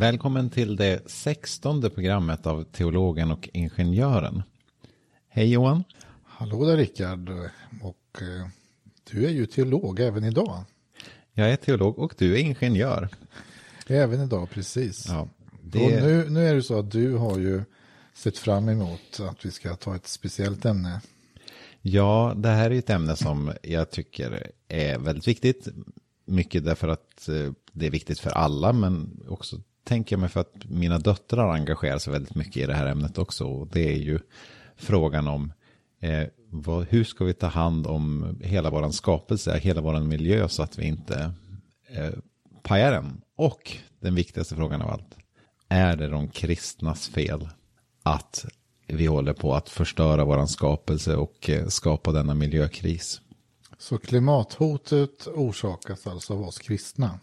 [0.00, 4.42] Välkommen till det sextonde programmet av Teologen och Ingenjören.
[5.28, 5.84] Hej Johan.
[6.24, 7.30] Hallå där Rickard.
[7.82, 8.48] Och eh,
[9.10, 10.64] du är ju teolog även idag.
[11.32, 13.08] Jag är teolog och du är ingenjör.
[13.86, 15.06] Även idag, precis.
[15.08, 15.28] Ja,
[15.62, 15.84] det...
[15.84, 17.62] Och nu, nu är det så att du har ju
[18.14, 21.00] sett fram emot att vi ska ta ett speciellt ämne.
[21.82, 25.68] Ja, det här är ett ämne som jag tycker är väldigt viktigt.
[26.24, 30.40] Mycket därför att eh, det är viktigt för alla, men också tänker jag mig för
[30.40, 33.44] att mina döttrar engagerar sig väldigt mycket i det här ämnet också.
[33.44, 34.18] Och det är ju
[34.76, 35.52] frågan om
[36.00, 40.62] eh, vad, hur ska vi ta hand om hela vår skapelse, hela vår miljö så
[40.62, 41.32] att vi inte
[41.88, 42.10] eh,
[42.62, 43.20] pajar den.
[43.36, 45.16] Och den viktigaste frågan av allt,
[45.68, 47.48] är det de kristnas fel
[48.02, 48.46] att
[48.86, 53.20] vi håller på att förstöra vår skapelse och eh, skapa denna miljökris?
[53.78, 57.18] Så klimathotet orsakas alltså av oss kristna?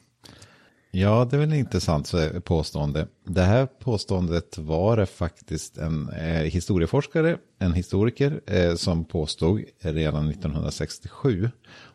[0.91, 3.07] Ja, det är väl intressant eh, påstående.
[3.23, 10.29] Det här påståendet var det faktiskt en eh, historieforskare, en historiker, eh, som påstod redan
[10.29, 11.49] 1967.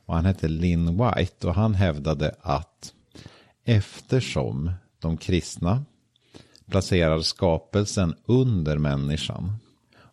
[0.06, 2.92] Och han hette Lynn White och han hävdade att
[3.64, 5.84] eftersom de kristna
[6.70, 9.52] placerar skapelsen under människan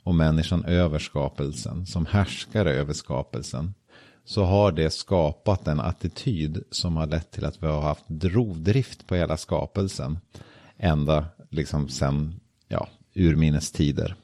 [0.04, 3.74] och människan över skapelsen, som härskare över skapelsen,
[4.30, 9.08] så har det skapat en attityd som har lett till att vi har haft rovdrift
[9.08, 10.20] på hela skapelsen.
[10.78, 14.16] Ända liksom sen, ja, urminnes tider.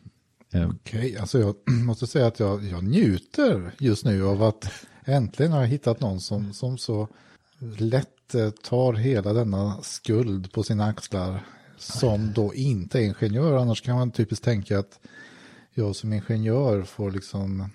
[0.54, 4.72] Eh, Okej, okay, alltså jag måste säga att jag, jag njuter just nu av att
[5.06, 7.08] äntligen har jag hittat någon som, som så
[7.78, 11.46] lätt eh, tar hela denna skuld på sina axlar
[11.78, 13.58] som då inte är ingenjör.
[13.58, 15.00] Annars kan man typiskt tänka att
[15.74, 17.70] jag som ingenjör får liksom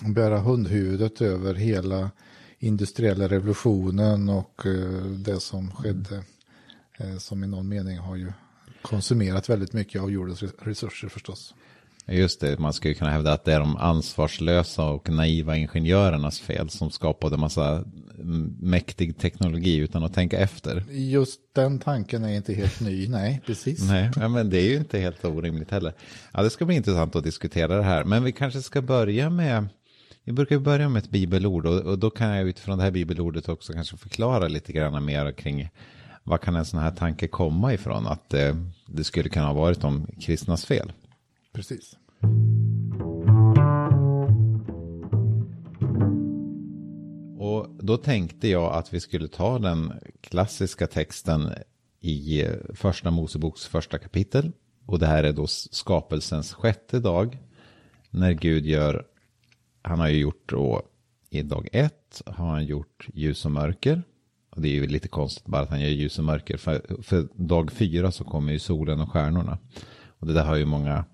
[0.00, 2.10] bära hundhuvudet över hela
[2.58, 6.22] industriella revolutionen och eh, det som skedde
[6.98, 8.32] eh, som i någon mening har ju
[8.82, 11.54] konsumerat väldigt mycket av jordens resurser förstås.
[12.06, 16.70] Just det, man skulle kunna hävda att det är de ansvarslösa och naiva ingenjörernas fel
[16.70, 17.84] som skapade massa
[18.60, 20.84] mäktig teknologi utan att tänka efter.
[20.90, 23.82] Just den tanken är inte helt ny, nej, precis.
[23.82, 25.94] Nej, men det är ju inte helt orimligt heller.
[26.32, 29.68] Ja, det ska bli intressant att diskutera det här, men vi kanske ska börja med
[30.24, 33.72] vi brukar börja med ett bibelord och, då kan jag utifrån det här bibelordet också
[33.72, 35.68] kanske förklara lite grann mer kring
[36.24, 38.56] vad kan en sån här tanke komma ifrån att eh,
[38.86, 40.92] det skulle kunna ha varit de kristnas fel.
[41.52, 41.96] Precis.
[47.38, 51.50] Och då tänkte jag att vi skulle ta den klassiska texten
[52.00, 54.52] i eh, första Moseboks första kapitel.
[54.86, 57.38] Och det här är då skapelsens sjätte dag.
[58.10, 59.06] När Gud gör
[59.82, 60.82] han har ju gjort då
[61.30, 64.02] i dag ett har han gjort ljus och mörker.
[64.50, 66.56] Och det är ju lite konstigt bara att han gör ljus och mörker.
[66.56, 69.58] För, för dag fyra så kommer ju solen och stjärnorna.
[70.06, 71.04] Och det där har ju många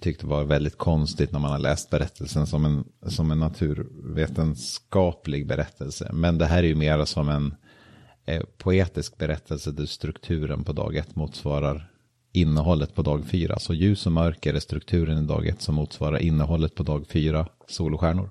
[0.00, 6.10] tyckt var väldigt konstigt när man har läst berättelsen som en, som en naturvetenskaplig berättelse.
[6.12, 7.54] Men det här är ju mer som en
[8.24, 11.90] eh, poetisk berättelse där strukturen på dag ett motsvarar
[12.32, 13.58] innehållet på dag fyra.
[13.58, 17.48] Så ljus och mörker är strukturen i dag ett som motsvarar innehållet på dag fyra,
[17.66, 18.30] sol och stjärnor.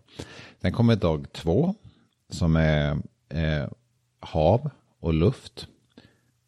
[0.61, 1.75] Sen kommer dag två
[2.29, 2.91] som är
[3.29, 3.69] eh,
[4.19, 4.69] hav
[4.99, 5.67] och luft.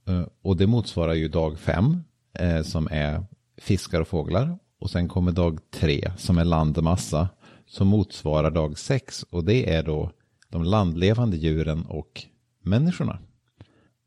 [0.07, 2.03] Eh, och det motsvarar ju dag fem
[2.39, 3.23] eh, som är
[3.57, 4.59] fiskar och fåglar.
[4.79, 7.29] Och sen kommer dag tre som är landmassa
[7.65, 9.23] som motsvarar dag sex.
[9.23, 10.11] Och det är då
[10.49, 12.23] de landlevande djuren och
[12.61, 13.19] människorna.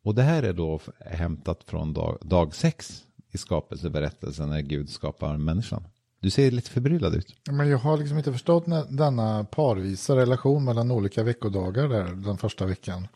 [0.03, 5.37] Och det här är då hämtat från dag, dag sex i skapelseberättelsen när Gud skapar
[5.37, 5.83] människan.
[6.21, 7.37] Du ser lite förbryllad ut.
[7.51, 12.67] Men jag har liksom inte förstått denna parvisa relation mellan olika veckodagar där den första
[12.67, 13.09] veckan.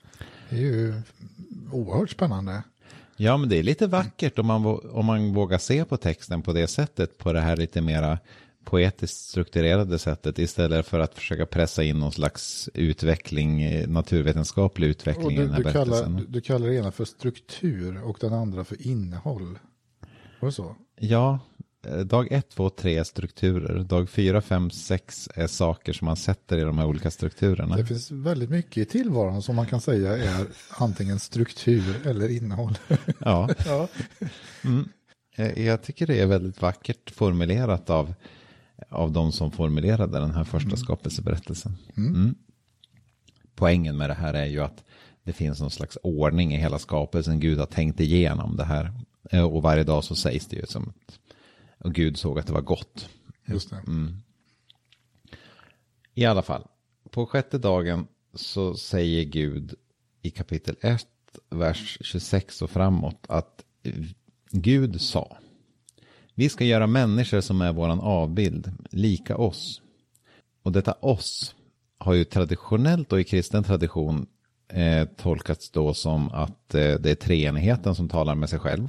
[0.50, 1.02] Det är ju
[1.72, 2.62] oerhört spännande.
[3.16, 6.52] Ja, men det är lite vackert om man, om man vågar se på texten på
[6.52, 8.18] det sättet, på det här lite mera
[8.64, 15.34] poetiskt strukturerade sättet istället för att försöka pressa in någon slags utveckling, naturvetenskaplig utveckling du,
[15.34, 16.16] i den här du berättelsen.
[16.16, 19.58] Kallar, du kallar det ena för struktur och den andra för innehåll.
[20.44, 20.76] Var det så?
[21.00, 21.38] Ja,
[21.86, 23.84] eh, dag 1, 2, 3 är strukturer.
[23.84, 27.76] Dag 4, 5, 6 är saker som man sätter i de här olika strukturerna.
[27.76, 30.46] Det finns väldigt mycket i tillvaron som man kan säga är
[30.78, 32.78] antingen struktur eller innehåll.
[33.18, 33.48] Ja.
[33.66, 33.88] ja.
[34.64, 34.88] Mm.
[35.36, 38.14] Eh, jag tycker det är väldigt vackert formulerat av,
[38.88, 40.76] av de som formulerade den här första mm.
[40.76, 41.76] skapelseberättelsen.
[41.96, 42.14] Mm.
[42.14, 42.34] Mm.
[43.54, 44.84] Poängen med det här är ju att
[45.22, 47.40] det finns någon slags ordning i hela skapelsen.
[47.40, 48.92] Gud har tänkt igenom det här.
[49.30, 51.18] Eh, och varje dag så sägs det ju som att
[51.84, 53.08] och Gud såg att det var gott.
[53.44, 53.76] Just det.
[53.76, 54.16] Mm.
[56.14, 56.66] I alla fall,
[57.10, 59.74] på sjätte dagen så säger Gud
[60.22, 61.06] i kapitel 1,
[61.50, 63.64] vers 26 och framåt att
[64.50, 65.36] Gud sa.
[66.34, 69.82] Vi ska göra människor som är våran avbild, lika oss.
[70.62, 71.54] Och detta oss
[71.98, 74.26] har ju traditionellt och i kristen tradition
[74.68, 78.88] eh, tolkats då som att eh, det är treenigheten som talar med sig själv.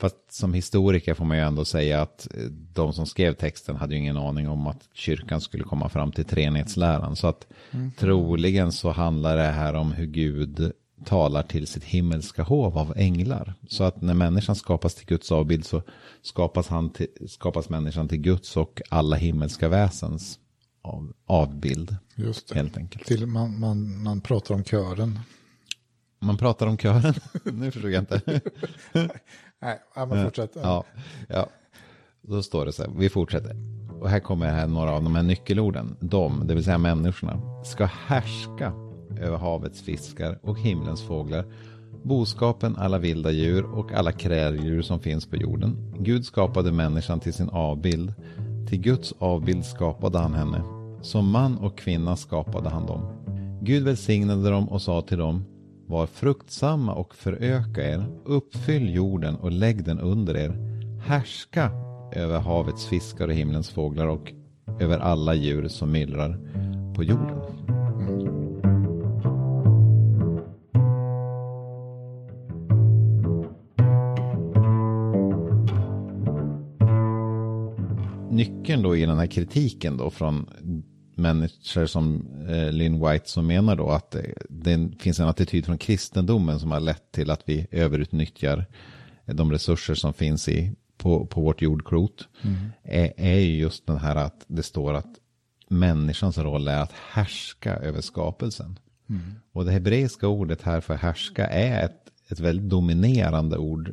[0.00, 3.94] Fast som historiker får man ju ändå säga att eh, de som skrev texten hade
[3.94, 7.16] ju ingen aning om att kyrkan skulle komma fram till treenighetsläran.
[7.16, 7.92] Så att mm.
[7.92, 10.72] troligen så handlar det här om hur Gud
[11.04, 13.54] talar till sitt himmelska hov av änglar.
[13.68, 15.82] Så att när människan skapas till Guds avbild så
[16.22, 20.38] skapas, han till, skapas människan till Guds och alla himmelska väsens
[20.82, 21.96] av, avbild.
[22.14, 22.54] Just det.
[22.54, 23.06] Helt enkelt.
[23.06, 25.18] Till man, man, man pratar om kören.
[26.30, 27.14] Man pratar om kören?
[27.44, 28.20] nu förstår jag inte.
[29.60, 30.50] Nej, men fortsätt.
[30.54, 30.84] Ja,
[31.28, 31.48] ja,
[32.22, 33.56] då står det så här, vi fortsätter.
[34.00, 35.96] Och här kommer här några av de här nyckelorden.
[36.00, 38.72] De, det vill säga människorna, ska härska
[39.20, 41.44] över havets fiskar och himlens fåglar,
[42.02, 45.94] boskapen, alla vilda djur och alla kräldjur som finns på jorden.
[45.98, 48.14] Gud skapade människan till sin avbild.
[48.68, 50.62] Till Guds avbild skapade han henne.
[51.02, 53.16] Som man och kvinna skapade han dem.
[53.62, 55.44] Gud välsignade dem och sa till dem
[55.90, 60.56] var fruktsamma och föröka er, uppfyll jorden och lägg den under er.
[61.06, 61.70] Härska
[62.12, 64.32] över havets fiskar och himlens fåglar och
[64.80, 66.38] över alla djur som myllrar
[66.94, 67.38] på jorden.
[78.30, 80.50] Nyckeln då i den här kritiken då från
[81.20, 85.78] människor som eh, Lynn White som menar då att det, det finns en attityd från
[85.78, 88.66] kristendomen som har lett till att vi överutnyttjar
[89.26, 92.28] de resurser som finns i, på, på vårt jordklot.
[92.42, 92.56] Mm.
[92.82, 95.18] Är, är just den här att det står att
[95.68, 98.78] människans roll är att härska över skapelsen.
[99.08, 99.22] Mm.
[99.52, 103.92] Och det hebreiska ordet här för härska är ett, ett väldigt dominerande ord.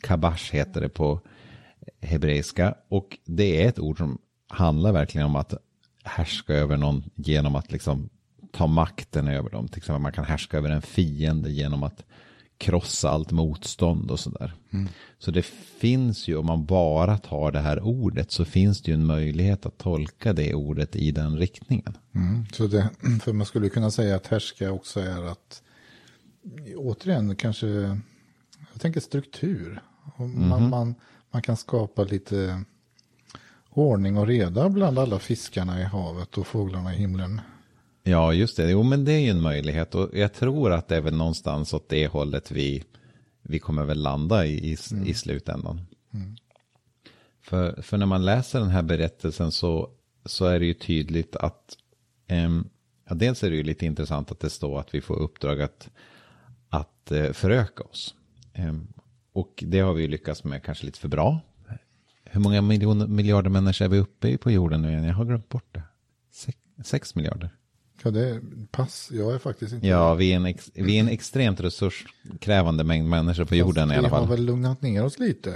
[0.00, 1.20] Kabash heter det på
[2.00, 2.74] hebreiska.
[2.88, 4.18] Och det är ett ord som
[4.48, 5.54] handlar verkligen om att
[6.04, 8.08] härska över någon genom att liksom
[8.52, 9.68] ta makten över dem.
[9.68, 12.04] Till exempel man kan härska över en fiende genom att
[12.58, 14.54] krossa allt motstånd och sådär.
[14.70, 14.88] Mm.
[15.18, 15.42] Så det
[15.78, 19.66] finns ju, om man bara tar det här ordet, så finns det ju en möjlighet
[19.66, 21.96] att tolka det ordet i den riktningen.
[22.14, 22.46] Mm.
[22.52, 22.90] Så det,
[23.22, 25.62] för man skulle kunna säga att härska också är att,
[26.76, 27.66] återigen kanske,
[28.72, 29.82] jag tänker struktur.
[30.16, 30.70] Man, mm.
[30.70, 30.94] man,
[31.30, 32.64] man kan skapa lite
[33.74, 37.40] ordning och reda bland alla fiskarna i havet och fåglarna i himlen.
[38.02, 38.70] Ja, just det.
[38.70, 39.94] Jo, men det är ju en möjlighet.
[39.94, 42.84] Och jag tror att det är väl någonstans åt det hållet vi,
[43.42, 45.06] vi kommer väl landa i, i, mm.
[45.06, 45.80] i slutändan.
[46.14, 46.36] Mm.
[47.42, 49.90] För, för när man läser den här berättelsen så,
[50.24, 51.76] så är det ju tydligt att
[52.30, 52.68] um,
[53.08, 55.90] ja, dels är det ju lite intressant att det står att vi får uppdrag att,
[56.68, 58.14] att uh, föröka oss.
[58.58, 58.88] Um,
[59.32, 61.40] och det har vi lyckats med kanske lite för bra.
[62.34, 65.04] Hur många miljoner, miljarder människor är vi uppe i på jorden nu igen?
[65.04, 65.82] Jag har glömt bort det.
[66.32, 67.50] Sex, sex miljarder.
[68.02, 69.10] Ja, det är pass.
[69.12, 69.86] Jag är faktiskt inte...
[69.86, 73.96] Ja, vi är en, ex, vi är en extremt resurskrävande mängd människor på jorden i
[73.96, 74.22] alla fall.
[74.22, 75.50] Vi har väl lugnat ner oss lite.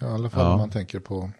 [0.00, 0.52] I alla fall ja.
[0.52, 1.30] om man tänker på,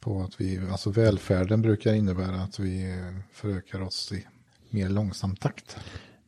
[0.00, 3.02] på att vi, alltså välfärden brukar innebära att vi
[3.32, 4.26] förökar oss i
[4.70, 5.76] mer långsam takt.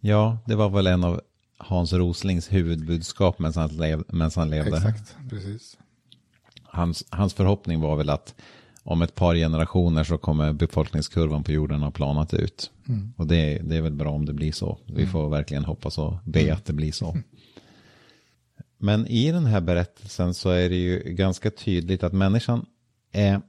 [0.00, 1.20] Ja, det var väl en av
[1.58, 4.76] Hans Roslings huvudbudskap medan han, lev, medan han levde.
[4.76, 5.76] Exakt, precis
[6.72, 8.34] hans, hans förhoppning var väl att
[8.82, 12.70] om ett par generationer så kommer befolkningskurvan på jorden ha planat ut.
[12.88, 13.12] Mm.
[13.16, 14.78] Och det, det är väl bra om det blir så.
[14.86, 15.12] Vi mm.
[15.12, 16.54] får verkligen hoppas och be mm.
[16.54, 17.16] att det blir så.
[18.78, 22.66] Men i den här berättelsen så är det ju ganska tydligt att människan
[23.12, 23.40] är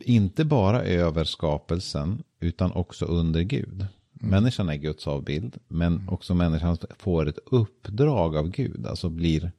[0.00, 3.86] inte bara över skapelsen utan också under Gud.
[4.20, 4.30] Mm.
[4.30, 6.08] Människan är Guds avbild men mm.
[6.08, 8.86] också människan får ett uppdrag av Gud.
[8.86, 9.52] Alltså blir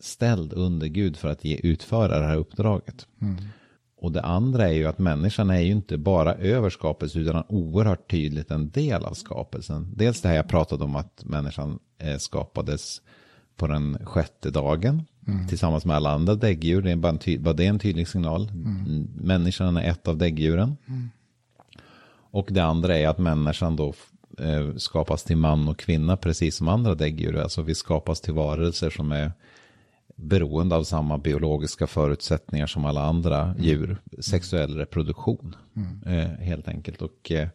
[0.00, 3.06] ställd under Gud för att ge, utföra det här uppdraget.
[3.20, 3.36] Mm.
[4.00, 8.10] Och det andra är ju att människan är ju inte bara över skapelsen utan oerhört
[8.10, 9.92] tydligt en del av skapelsen.
[9.96, 13.02] Dels det här jag pratade om att människan eh, skapades
[13.56, 15.48] på den sjätte dagen mm.
[15.48, 16.82] tillsammans med alla andra däggdjur.
[16.82, 18.48] Det är bara, en bara det en tydlig signal.
[18.48, 19.08] Mm.
[19.16, 20.76] Människan är ett av däggdjuren.
[20.86, 21.10] Mm.
[22.30, 23.94] Och det andra är att människan då
[24.38, 27.36] eh, skapas till man och kvinna precis som andra däggdjur.
[27.36, 29.32] Alltså vi skapas till varelser som är
[30.18, 33.62] beroende av samma biologiska förutsättningar som alla andra mm.
[33.64, 33.98] djur.
[34.18, 36.02] Sexuell reproduktion mm.
[36.02, 37.02] eh, helt enkelt.
[37.02, 37.48] Och eh,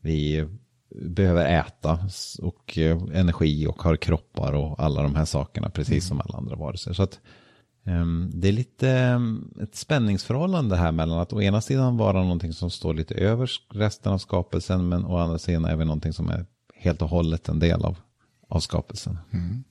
[0.00, 0.46] vi
[0.94, 1.98] behöver äta
[2.42, 6.00] och eh, energi och har kroppar och alla de här sakerna precis mm.
[6.00, 6.92] som alla andra varelser.
[6.92, 7.20] Så att
[7.84, 12.52] ehm, det är lite ehm, ett spänningsförhållande här mellan att å ena sidan vara någonting
[12.52, 16.28] som står lite över resten av skapelsen men å andra sidan är vi någonting som
[16.28, 17.96] är helt och hållet en del av,
[18.48, 19.18] av skapelsen.
[19.32, 19.64] Mm.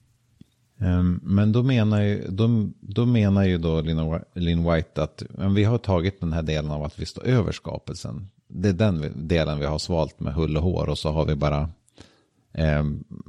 [0.80, 3.82] Ehm, men då menar ju, då, då menar ju då
[4.34, 7.52] Lynn White att men vi har tagit den här delen av att vi står över
[7.52, 8.28] skapelsen.
[8.48, 11.36] Det är den delen vi har svalt med hull och hår och så har vi
[11.36, 11.70] bara
[12.54, 12.84] eh,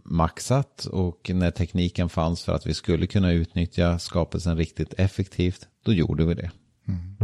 [0.05, 5.93] maxat och när tekniken fanns för att vi skulle kunna utnyttja skapelsen riktigt effektivt, då
[5.93, 6.51] gjorde vi det.
[6.89, 7.17] Mm.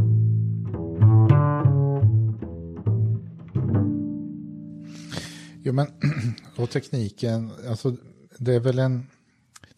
[5.65, 5.87] Jo, men
[6.57, 7.97] och tekniken, alltså
[8.39, 9.07] det är väl en,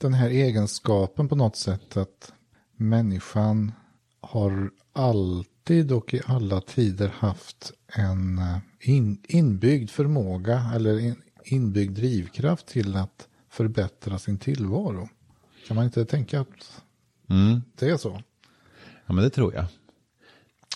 [0.05, 2.33] den här egenskapen på något sätt att
[2.77, 3.73] människan
[4.21, 11.97] har alltid och i alla tider haft en eh, in, inbyggd förmåga eller in, inbyggd
[11.97, 15.09] drivkraft till att förbättra sin tillvaro.
[15.67, 16.83] Kan man inte tänka att
[17.31, 17.63] Mm.
[17.79, 18.23] det är så?
[19.07, 19.67] Ja, men det tror jag.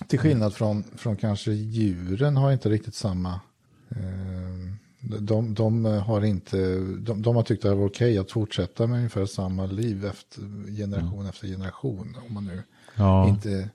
[0.06, 3.40] Till skillnad från, från kanske djuren har inte riktigt samma...
[3.88, 6.56] Eh, de, de har inte...
[6.98, 10.42] De, de har tyckt att det var okej att fortsätta med ungefär samma liv efter
[10.76, 12.16] generation efter generation.
[12.28, 12.62] Om man nu
[12.96, 13.28] Ja.
[13.28, 13.68] inte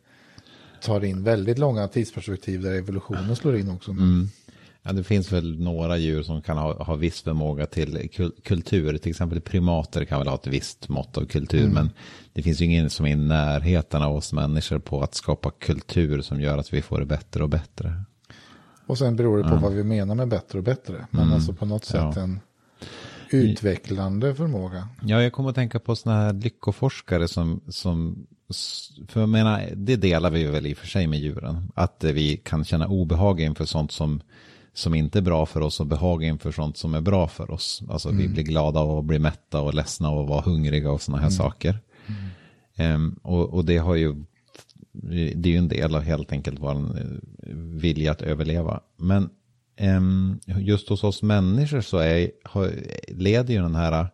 [0.82, 3.92] tar in väldigt långa tidsperspektiv där evolutionen slår in också.
[3.92, 4.30] Mm.
[4.86, 8.98] Ja, det finns väl några djur som kan ha, ha viss förmåga till kul- kultur.
[8.98, 11.68] Till exempel primater kan väl ha ett visst mått av kultur.
[11.68, 11.90] Men
[12.34, 16.22] det finns ju ingen som är i närheten av oss människor på att skapa kultur
[16.22, 18.04] som gör att vi får det bättre och bättre.
[18.88, 21.08] Och sen beror det på vad vi menar med bättre och bättre.
[21.12, 22.14] Men alltså på något sätt Mm.
[22.16, 22.22] Ja.
[22.22, 22.40] en
[23.30, 24.88] utvecklande förmåga.
[25.02, 28.28] Ja, jag kommer att tänka på sådana här lyckoforskare som, som,
[29.08, 31.72] för jag menar, det delar vi väl i och för sig med djuren.
[31.76, 34.22] Att vi kan känna obehag inför sånt som,
[34.74, 37.84] som inte är bra för oss och behag inför sånt som är bra för oss.
[37.90, 41.30] Alltså vi blir glada och blir mätta och ledsna och vara hungriga och sådana här
[41.30, 41.80] saker.
[42.76, 44.16] Ehm, och, och det har ju,
[45.36, 47.06] det är ju en del av helt enkelt vår eh,
[47.84, 48.82] vilja att överleva.
[48.98, 49.30] Men
[49.76, 52.32] ehm, just hos oss människor så är,
[53.08, 54.08] leder ju den här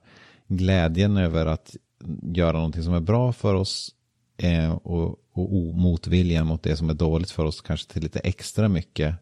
[0.47, 1.75] glädjen över att
[2.21, 3.95] göra någonting som är bra för oss
[4.37, 8.69] eh, och, och motviljan mot det som är dåligt för oss kanske till lite extra
[8.69, 9.15] mycket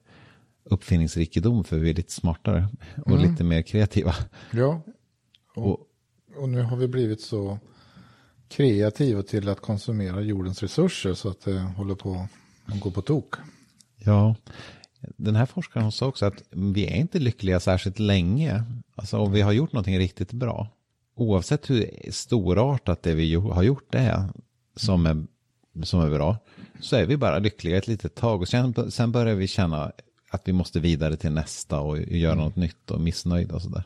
[0.63, 2.67] uppfinningsrikedom för vi är lite smartare
[3.05, 4.15] och lite mer kreativa.
[4.51, 4.81] Ja,
[5.55, 5.79] Och,
[6.35, 7.59] Och nu har vi blivit så
[8.47, 12.27] kreativa till att konsumera jordens resurser så att det håller på
[12.65, 13.35] att gå på tok.
[14.07, 14.35] Ja,
[15.17, 18.63] den här forskaren sa också att vi är inte lyckliga särskilt länge.
[18.95, 20.67] Alltså om vi har gjort någonting riktigt bra.
[21.15, 24.29] Oavsett hur storartat det vi har gjort är
[24.75, 25.25] som är,
[25.83, 26.37] som är bra.
[26.79, 28.41] Så är vi bara lyckliga ett litet tag.
[28.41, 29.91] Och sen, sen börjar vi känna
[30.29, 33.83] att vi måste vidare till nästa och göra något nytt och missnöjda och sådär.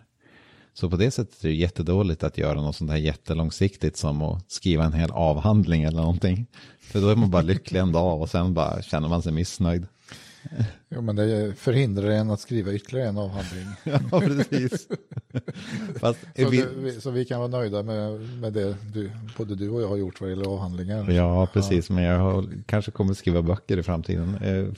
[0.74, 4.52] Så på det sättet är det jättedåligt att göra något sånt här jättelångsiktigt som att
[4.52, 6.46] skriva en hel avhandling eller någonting.
[6.82, 9.88] För då är man bara lycklig en dag och sen bara känner man sig missnöjd.
[10.90, 13.66] Jo, men det förhindrar en att skriva ytterligare en avhandling.
[13.84, 14.88] Ja, precis.
[16.36, 19.82] Så, vi, det, så vi kan vara nöjda med, med det du, både du och
[19.82, 21.12] jag har gjort vad gäller avhandlingar.
[21.12, 21.90] ja, precis.
[21.90, 24.36] Men jag har, kanske kommer skriva böcker i framtiden.
[24.36, 24.76] Eh, och-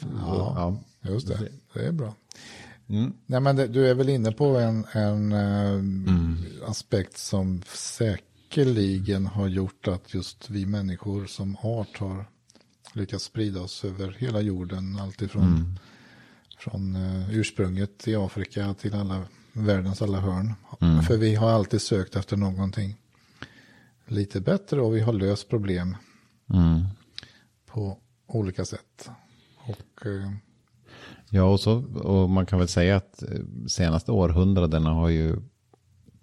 [0.55, 0.77] ja.
[1.01, 1.39] Just det,
[1.73, 2.13] det är bra.
[2.89, 3.13] Mm.
[3.25, 6.37] Nej, men det, du är väl inne på en, en eh, Mm.
[6.67, 12.25] aspekt som säkerligen har gjort att just vi människor som art har
[12.93, 14.99] lyckats sprida oss över hela jorden.
[14.99, 15.75] Alltifrån Mm.
[16.57, 19.21] från eh, ursprunget i Afrika till alla
[19.53, 20.53] världens alla hörn.
[20.81, 21.01] Mm.
[21.03, 22.95] För vi har alltid sökt efter någonting
[24.07, 25.97] lite bättre och vi har löst problem
[26.53, 26.83] Mm.
[27.65, 27.97] på
[28.27, 29.09] olika sätt.
[29.57, 30.31] Och eh,
[31.29, 35.35] Ja, och, så, och man kan väl säga att eh, senaste århundradena har ju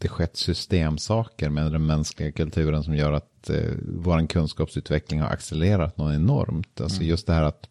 [0.00, 5.96] det skett systemsaker med den mänskliga kulturen som gör att eh, vår kunskapsutveckling har accelererat
[5.96, 6.80] något enormt.
[6.80, 7.68] Alltså just det här att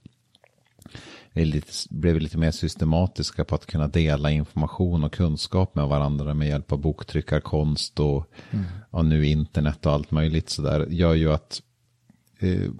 [1.33, 6.33] vi lite, blev lite mer systematiska på att kunna dela information och kunskap med varandra
[6.33, 8.31] med hjälp av boktryckarkonst och,
[8.89, 11.61] och nu internet och allt möjligt sådär gör ju att
[12.39, 12.71] eh,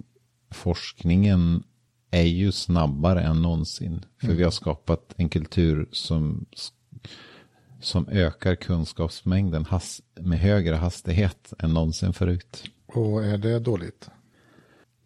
[0.50, 1.62] forskningen
[2.10, 4.04] är ju snabbare än någonsin.
[4.20, 6.46] För vi har skapat en kultur som,
[7.80, 12.64] som ökar kunskapsmängden has, med högre hastighet än någonsin förut.
[12.86, 14.10] Och är det dåligt?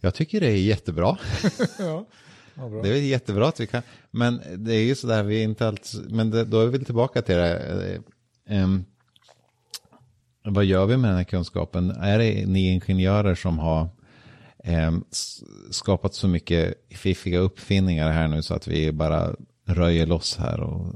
[0.00, 1.18] Jag tycker det är jättebra.
[1.78, 2.06] ja,
[2.54, 2.82] ja bra.
[2.82, 3.82] Det är jättebra att vi kan.
[4.10, 7.22] Men det är ju sådär, vi är inte alls, men det, då är vi tillbaka
[7.22, 7.98] till det.
[8.48, 8.84] em,
[10.44, 11.90] vad gör vi med den här kunskapen?
[11.90, 13.88] Är det ni ingenjörer som har
[15.10, 20.60] s- skapat så mycket fiffiga uppfinningar här nu så att vi bara röjer loss här
[20.60, 20.94] och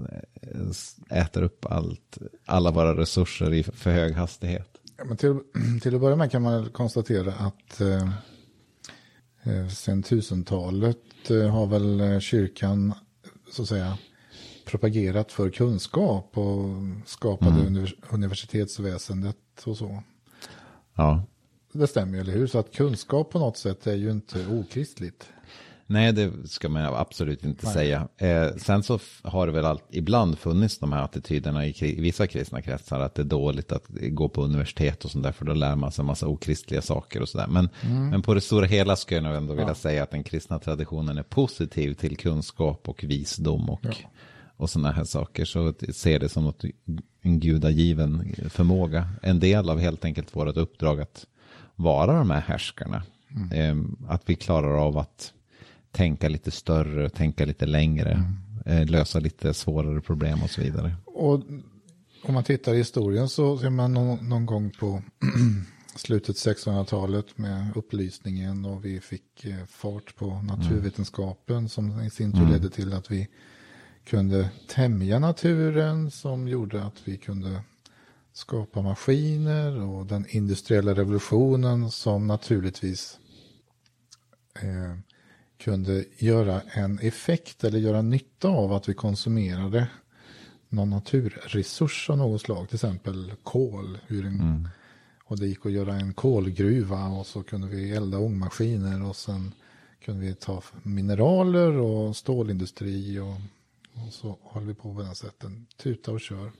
[1.11, 4.69] eh, äter upp allt, alla våra resurser i för hög hastighet?
[4.97, 5.39] Ja, men till,
[5.83, 8.11] till att börja med kan man konstatera att eh,
[9.43, 12.95] eh, sen tusentalet eh, har väl eh, kyrkan
[13.53, 13.99] så att säga
[14.67, 16.67] propagerat för kunskap och
[17.07, 20.03] skapade univers- universitetsväsendet och så.
[20.95, 21.25] Ja.
[21.73, 22.47] Det stämmer ju, eller hur?
[22.47, 25.29] Så att kunskap på något sätt är ju inte okristligt.
[25.91, 27.75] Nej, det ska man absolut inte Nej.
[27.75, 28.09] säga.
[28.17, 32.27] Eh, sen så har det väl allt, ibland funnits de här attityderna i, i, vissa
[32.27, 35.55] kristna kretsar att det är dåligt att gå på universitet och sånt där för då
[35.55, 37.47] lär man sig en massa okristliga saker och sådär.
[37.47, 38.09] Men, mm.
[38.09, 41.19] men på det stora hela skulle jag nog ändå vilja säga att den kristna traditionen
[41.19, 43.93] är positiv till kunskap och visdom och, ja.
[44.57, 45.45] och sådana här saker.
[45.45, 46.65] Så ser det som något,
[47.23, 49.09] en gudagiven förmåga.
[49.23, 51.27] En del av helt enkelt vårt uppdrag att
[51.77, 53.03] vara de här härskarna.
[53.31, 53.53] Mm.
[53.53, 55.33] Eh, att vi klarar av att
[55.93, 58.35] tänka lite större, tänka lite längre, mm.
[58.67, 60.97] Eh, lösa lite svårare problem och så vidare.
[61.05, 61.43] Och
[62.23, 65.03] om man tittar i historien så ser man någon, någon gång på
[65.97, 71.69] slutet 1600-talet med upplysningen och vi fick eh, fart på naturvetenskapen mm.
[71.69, 72.53] som i sin tur mm.
[72.53, 73.29] ledde till att vi
[74.05, 77.63] kunde tämja naturen som gjorde att vi kunde
[78.33, 83.19] skapa maskiner och den industriella revolutionen som naturligtvis
[84.63, 84.97] eh,
[85.59, 89.89] kunde göra en effekt eller göra nytta av att vi konsumerade
[90.69, 93.99] någon naturresurs av något slag, till exempel kol.
[94.09, 94.69] Ur en, mm.
[95.25, 99.53] Och det gick att göra en kolgruva och så kunde vi elda ångmaskiner och sen
[100.05, 103.35] kunde vi ta mineraler och stålindustri och,
[103.93, 106.53] och så håller vi på på den sätten, tuta och kör.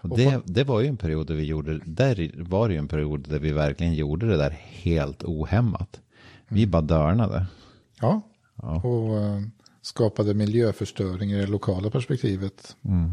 [0.00, 2.88] Och det, det var ju en period där vi gjorde, där var det ju en
[2.88, 6.00] period där vi verkligen gjorde det där helt ohämmat.
[6.48, 6.70] Vi mm.
[6.70, 7.46] bara dörnade.
[8.00, 8.22] Ja,
[8.62, 8.80] Ja.
[8.80, 9.42] Och uh,
[9.82, 12.76] skapade miljöförstöring i det lokala perspektivet.
[12.84, 13.12] Mm.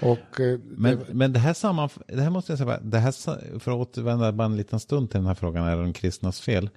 [0.00, 1.14] Och, uh, men, det...
[1.14, 3.12] men det här samman, det här måste jag säga, det här,
[3.58, 6.40] för att återvända bara en liten stund till den här frågan, är det de kristnas
[6.40, 6.70] fel?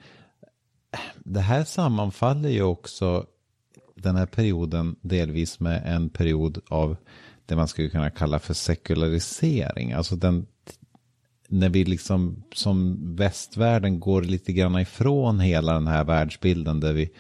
[1.18, 3.26] Det här sammanfaller ju också
[3.96, 6.98] den här perioden delvis med en period av
[7.46, 9.94] det man skulle kunna kalla för sekularisering.
[9.94, 10.48] Alltså den,
[11.48, 17.12] när vi liksom som västvärlden går lite grann ifrån hela den här världsbilden där vi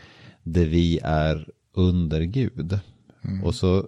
[0.53, 2.79] där vi är under Gud.
[3.21, 3.43] Mm.
[3.43, 3.87] Och, så,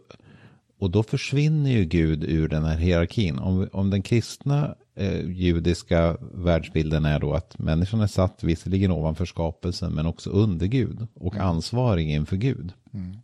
[0.79, 3.39] och då försvinner ju Gud ur den här hierarkin.
[3.39, 9.25] Om, om den kristna eh, judiska världsbilden är då att människan är satt visserligen ovanför
[9.25, 11.47] skapelsen men också under Gud och mm.
[11.47, 12.73] ansvarig inför Gud.
[12.93, 13.17] Mm.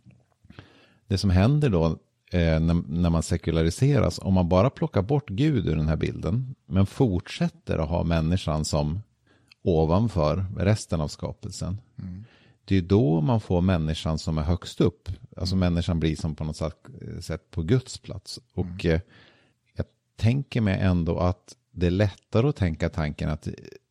[1.06, 1.86] Det som händer då
[2.32, 6.54] eh, när, när, man sekulariseras, om man bara plockar bort Gud ur den här bilden
[6.66, 9.00] men fortsätter att ha människan som
[9.62, 11.78] ovanför resten av skapelsen.
[11.98, 12.24] Mm
[12.68, 15.08] det är då man får människan som är högst upp.
[15.36, 15.72] Alltså mm.
[15.72, 16.56] människan blir som på något
[17.20, 18.40] sätt på Guds plats.
[18.54, 18.94] Och mm.
[18.94, 19.00] Eh,
[19.76, 23.48] jag tänker mig ändå att det är lättare att tänka tanken att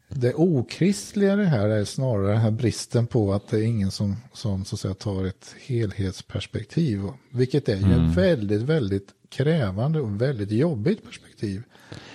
[0.08, 4.16] Det okristliga det här är snarare den här bristen på att det är ingen som,
[4.32, 7.02] som så att säga, tar ett helhetsperspektiv.
[7.30, 8.12] Vilket är ju mm.
[8.12, 11.62] väldigt, väldigt krävande och väldigt jobbigt perspektiv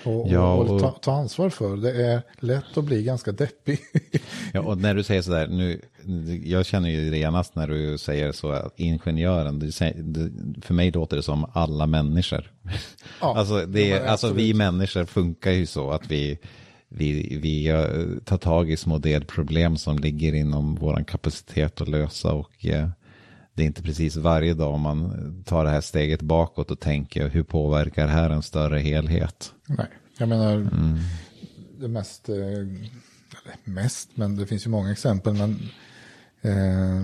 [0.04, 1.78] och, ja, och, och ta, ta, ansvar för.
[1.78, 3.80] Det är lätt att bli ganska deppig.
[4.54, 5.82] ja, och när du säger sådär, nu,
[6.46, 9.72] jag känner ju genast när du säger så, att ingenjören, det,
[10.62, 12.52] för mig låter det som alla människor.
[13.22, 16.38] Ja, alltså, det, alltså vi människor funkar ju så att vi,
[16.90, 17.68] vi, vi
[18.26, 22.90] tar tag i små delproblem som ligger inom vår kapacitet att lösa och eh,
[23.60, 27.44] det är inte precis varje dag man tar det här steget bakåt och tänker hur
[27.44, 29.54] påverkar det här en större helhet.
[29.66, 30.98] Nej, jag menar mm.
[31.80, 32.36] det mest, eh,
[33.64, 35.34] mest, men det finns ju många exempel.
[35.34, 35.50] Men
[36.42, 37.04] eh,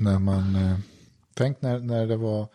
[0.00, 0.78] när man, eh,
[1.34, 2.48] tänk när, när det var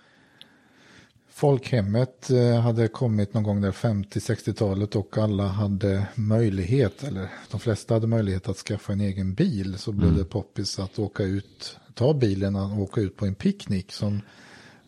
[1.30, 7.94] folkhemmet eh, hade kommit någon gång där 50-60-talet och alla hade möjlighet, eller de flesta
[7.94, 9.78] hade möjlighet att skaffa en egen bil.
[9.78, 10.20] Så blev mm.
[10.20, 14.22] det poppis att åka ut, ta bilen och åka ut på en picknick som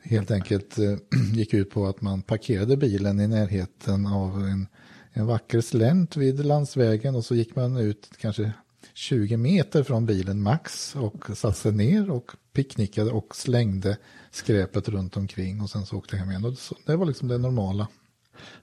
[0.03, 0.95] helt enkelt eh,
[1.33, 4.67] gick ut på att man parkerade bilen i närheten av en,
[5.13, 8.51] en vacker slänt vid landsvägen och så gick man ut kanske
[8.93, 13.97] 20 meter från bilen max och satte sig ner och picknickade och slängde
[14.31, 16.45] skräpet runt omkring och sen så åkte hem igen.
[16.45, 16.53] Och
[16.85, 17.87] det var liksom det normala.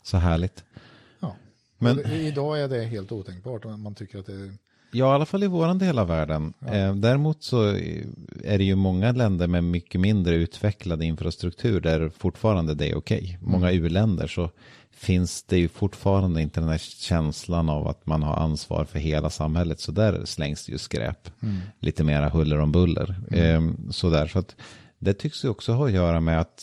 [0.03, 0.65] Så härligt.
[1.21, 1.37] Ja,
[1.79, 3.65] men idag är det helt otänkbart.
[3.65, 4.55] Man tycker att det är
[4.91, 6.53] Ja, i alla fall i våran del av världen.
[6.59, 6.75] Ja.
[6.75, 7.63] Eh, däremot så
[8.45, 13.19] är det ju många länder med mycket mindre utvecklad infrastruktur där fortfarande det är okej.
[13.19, 13.35] Okay.
[13.35, 13.51] Mm.
[13.53, 14.51] Många u-länder så
[14.91, 19.31] finns det ju fortfarande inte den här känslan av att man har ansvar för hela
[19.31, 19.81] samhället.
[19.81, 21.31] Så där slängs det ju skräp.
[21.43, 21.57] Mm.
[21.81, 23.15] Lite mera huller om buller.
[23.31, 23.69] Mm.
[23.69, 24.57] Eh, sådär, så att
[24.99, 26.63] det tycks ju också ha att göra med att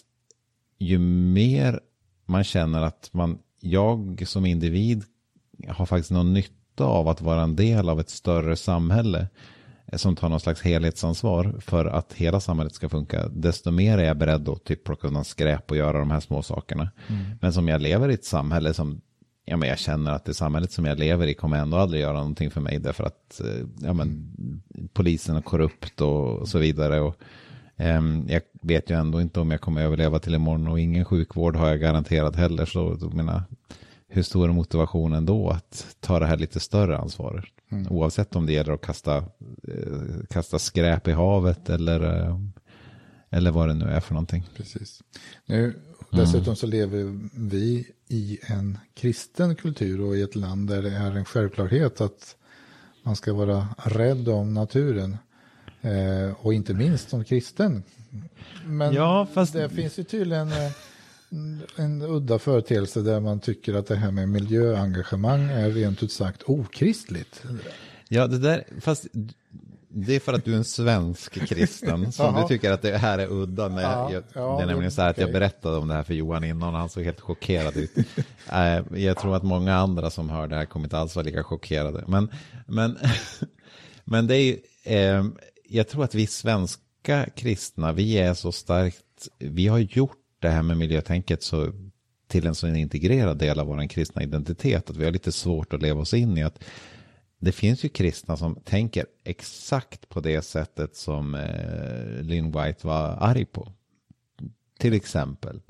[0.80, 1.80] ju mer
[2.26, 5.04] man känner att man, jag som individ
[5.68, 9.28] har faktiskt någon nytta av att vara en del av ett större samhälle
[9.94, 14.18] som tar någon slags helhetsansvar för att hela samhället ska funka, desto mer är jag
[14.18, 16.92] beredd att typ plocka undan skräp och göra de här små sakerna.
[17.08, 17.24] Mm.
[17.42, 19.02] Men som jag lever i ett samhälle som
[19.46, 22.18] ja, men jag känner att det samhället som jag lever i kommer ändå aldrig göra
[22.18, 24.34] någonting för mig därför att eh, ja, men,
[24.94, 27.02] polisen är korrupt och så vidare.
[27.02, 27.16] Och,
[27.78, 31.56] um, jag vet ju ändå inte om jag kommer överleva till imorgon och ingen sjukvård
[31.56, 32.66] har jag garanterat heller.
[32.66, 33.44] Så menar,
[34.16, 37.46] hur stor är motivationen då att ta det här lite större ansvaret?
[37.72, 37.92] Mm.
[37.92, 42.40] Oavsett om det gäller att kasta, eh, kasta skräp i havet eller, eh,
[43.30, 44.44] eller vad det nu är för någonting.
[44.56, 45.02] Precis.
[45.46, 45.80] Nu,
[46.12, 46.56] dessutom mm.
[46.56, 51.26] så lever vi i en kristen kultur och i ett land där det är en
[51.26, 52.36] självklarhet att
[53.04, 55.18] man ska vara rädd om naturen.
[55.82, 57.84] Eh, och inte minst som kristen.
[58.66, 59.54] Men ja, fast...
[59.54, 60.72] det finns ju tydligen eh,
[61.76, 66.44] en udda företeelse där man tycker att det här med miljöengagemang är rent ut sagt
[66.46, 67.44] okristligt.
[68.10, 69.08] Ja, det där, fast
[69.98, 73.20] det är för att du är en svensk kristen som du tycker att det här
[73.20, 73.68] är udda.
[73.68, 76.04] När ja, jag, ja, det är nämligen så här att jag berättade om det här
[76.04, 77.92] för Johan innan och han såg helt chockerad ut.
[78.52, 81.44] Eh, jag tror att många andra som hör det här kommer inte alls vara lika
[81.44, 82.04] chockerade.
[82.08, 82.32] Men,
[82.68, 82.98] men,
[84.04, 85.26] men det är ju, eh,
[85.70, 90.64] jag tror att vi svenska kristna, vi är så starkt, vi har gjort det här
[90.64, 91.72] med miljötänket så
[92.28, 95.82] till en så integrerad del av vår kristna identitet att vi har lite svårt att
[95.82, 96.64] leva oss in i att
[97.40, 103.18] det finns ju kristna som tänker exakt på det sättet som eh, Lynn White var
[103.20, 103.72] arg på.
[104.80, 105.62] Till exempel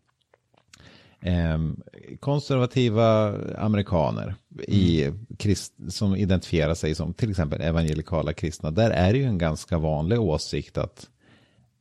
[1.21, 1.59] eh,
[2.19, 4.35] konservativa amerikaner
[4.67, 5.25] i mm.
[5.37, 8.71] krist, som identifierar sig som till exempel evangelikala kristna.
[8.71, 11.09] Där är det ju en ganska vanlig åsikt att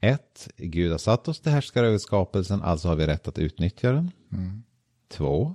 [0.04, 3.92] ett, Gud har satt oss till härskare över skapelsen, alltså har vi rätt att utnyttja
[3.92, 4.10] den.
[4.32, 4.62] Mm.
[5.12, 5.54] Två,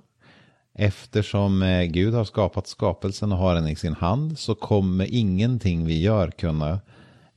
[0.74, 5.86] eftersom eh, Gud har skapat skapelsen och har den i sin hand så kommer ingenting
[5.86, 6.80] vi gör kunna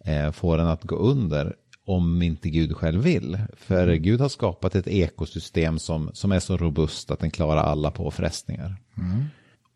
[0.04, 3.38] eh, få den att gå under om inte Gud själv vill.
[3.56, 4.02] För mm.
[4.02, 8.76] Gud har skapat ett ekosystem som, som är så robust att den klarar alla påfrestningar.
[8.98, 9.24] Mm.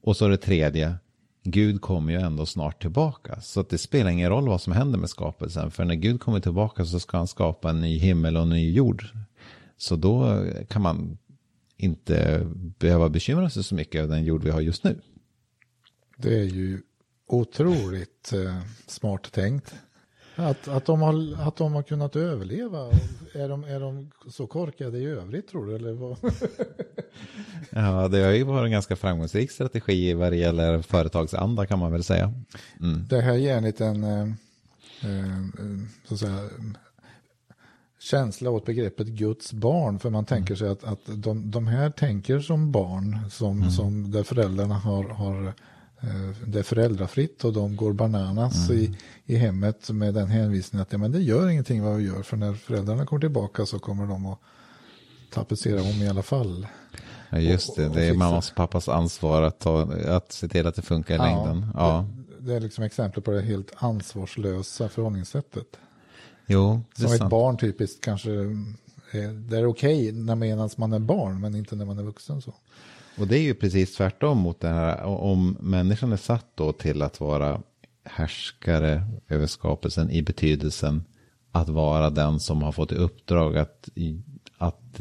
[0.02, 0.94] Och så det tredje,
[1.46, 3.40] Gud kommer ju ändå snart tillbaka.
[3.40, 5.70] Så det spelar ingen roll vad som händer med skapelsen.
[5.70, 8.72] För när Gud kommer tillbaka så ska han skapa en ny himmel och en ny
[8.72, 9.04] jord.
[9.76, 11.18] Så då kan man
[11.76, 12.46] inte
[12.78, 15.00] behöva bekymra sig så mycket över den jord vi har just nu.
[16.16, 16.82] Det är ju
[17.26, 19.74] otroligt eh, smart tänkt.
[20.36, 22.90] Att, att, de har, att de har kunnat överleva.
[23.34, 25.76] Är de, är de så korkade i övrigt tror du?
[25.76, 26.16] Eller vad?
[27.70, 31.92] ja, det har ju varit en ganska framgångsrik strategi vad det gäller företagsanda kan man
[31.92, 32.32] väl säga.
[32.80, 33.04] Mm.
[33.08, 34.22] Det här ger en liten eh,
[35.02, 35.42] eh,
[36.04, 36.48] så att säga,
[37.98, 39.98] känsla åt begreppet Guds barn.
[39.98, 43.70] För man tänker sig att, att de, de här tänker som barn som, mm.
[43.70, 45.52] som där föräldrarna har, har Eh,
[46.46, 48.82] det är föräldrafritt och de går bananas mm.
[48.82, 52.22] i, i hemmet med den hänvisningen att ja, men det gör ingenting vad vi gör
[52.22, 54.38] för när föräldrarna kommer tillbaka så kommer de att
[55.30, 56.66] tapetsera om i alla fall.
[57.30, 60.48] Ja, just det, och, och det är mammas och pappas ansvar att, ta, att se
[60.48, 61.66] till att det funkar i ja, längden.
[61.74, 62.06] Ja.
[62.38, 65.76] Det, det, är liksom exempel på det helt ansvarslösa förhållningssättet.
[66.46, 67.30] Jo, det Som ett sant.
[67.30, 71.84] barn typiskt kanske, är, det är okej okay när man är barn men inte när
[71.84, 72.42] man är vuxen.
[72.42, 72.54] så.
[73.18, 75.04] Och det är ju precis tvärtom mot det här.
[75.04, 77.60] Om människan är satt då till att vara
[78.04, 81.04] härskare över skapelsen i betydelsen
[81.52, 83.88] att vara den som har fått i uppdrag att,
[84.58, 85.00] att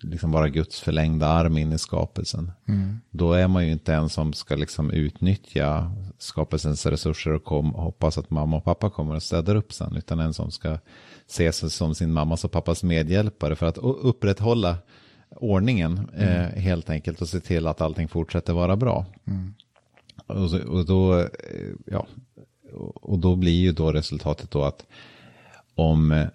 [0.00, 2.52] liksom vara Guds förlängda arm in i skapelsen.
[2.68, 3.00] Mm.
[3.10, 8.18] Då är man ju inte en som ska liksom utnyttja skapelsens resurser och kom, hoppas
[8.18, 10.78] att mamma och pappa kommer och städar upp sen, utan en som ska
[11.26, 14.76] se sig som sin mammas och pappas medhjälpare för att upprätthålla
[15.36, 16.28] ordningen mm.
[16.28, 19.06] eh, helt enkelt och se till att allting fortsätter vara bra.
[19.26, 19.54] Mm.
[20.26, 21.26] Och, och, då, eh,
[21.86, 22.06] ja,
[22.94, 24.86] och då blir ju då resultatet då att
[25.74, 26.26] om,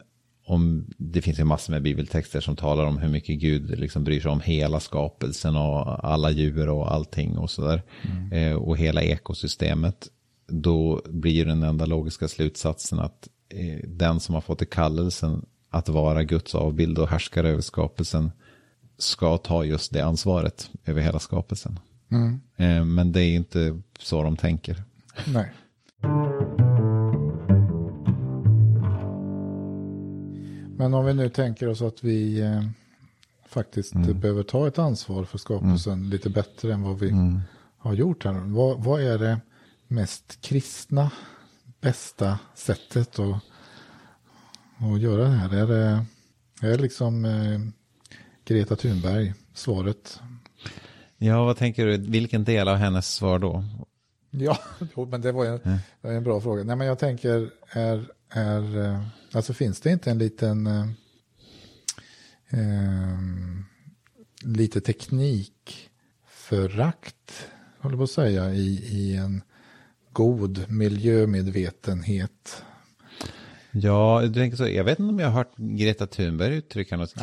[0.46, 4.22] om det finns ju massor med bibeltexter som talar om hur mycket Gud liksom bryr
[4.22, 7.82] sig om hela skapelsen och alla djur och allting och sådär.
[8.04, 8.32] Mm.
[8.32, 10.08] Eh, och hela ekosystemet.
[10.48, 15.90] Då blir den enda logiska slutsatsen att eh, den som har fått i kallelsen att
[15.90, 18.32] vara Guds avbild och härskare över skapelsen
[19.04, 21.80] ska ta just det ansvaret över hela skapelsen.
[22.12, 22.42] Mm.
[22.58, 24.84] Eh, men det är inte så de tänker.
[25.26, 25.52] Nej.
[30.78, 32.64] Men om vi nu tänker oss att vi eh,
[33.48, 34.20] faktiskt mm.
[34.20, 36.10] behöver ta ett ansvar för skapelsen mm.
[36.10, 37.42] lite bättre än vad vi mm.
[37.78, 38.34] har gjort här.
[38.34, 39.40] Vad, vad, är det
[39.88, 41.12] mest kristna,
[41.82, 43.44] bästa sättet att,
[44.78, 45.54] att göra det här?
[45.54, 46.06] Är det,
[46.62, 47.60] är det liksom eh,
[48.46, 50.20] Greta Thunberg svaret?
[51.18, 51.98] Ja, vad tänker du?
[51.98, 53.64] Vilken del av hennes svar då?
[54.30, 54.58] Ja,
[55.08, 55.78] men det var en, mm.
[56.02, 56.64] det var en bra fråga.
[56.64, 59.02] Nej, men jag tänker, är, är, eh,
[59.32, 60.86] alltså finns det inte en liten, eh,
[62.50, 63.20] eh
[64.44, 67.48] lite teknikförakt,
[67.80, 69.42] håller på att säga, i, i en
[70.12, 72.64] god miljömedvetenhet?
[73.74, 74.68] Ja, du tänker så.
[74.68, 77.14] Jag vet inte om jag har hört Greta Thunberg uttrycka något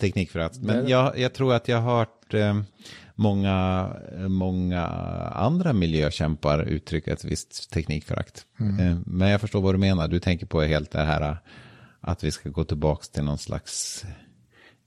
[0.00, 2.60] teknikförakt, men jag, jag, tror att jag har hört eh,
[3.14, 3.88] många,
[4.28, 4.86] många
[5.34, 8.46] andra miljökämpar uttrycka ett visst teknikförakt.
[8.60, 8.80] Mm.
[8.80, 10.08] Eh, men jag förstår vad du menar.
[10.08, 11.36] Du tänker på helt det här
[12.00, 14.04] att vi ska gå tillbaka till någon slags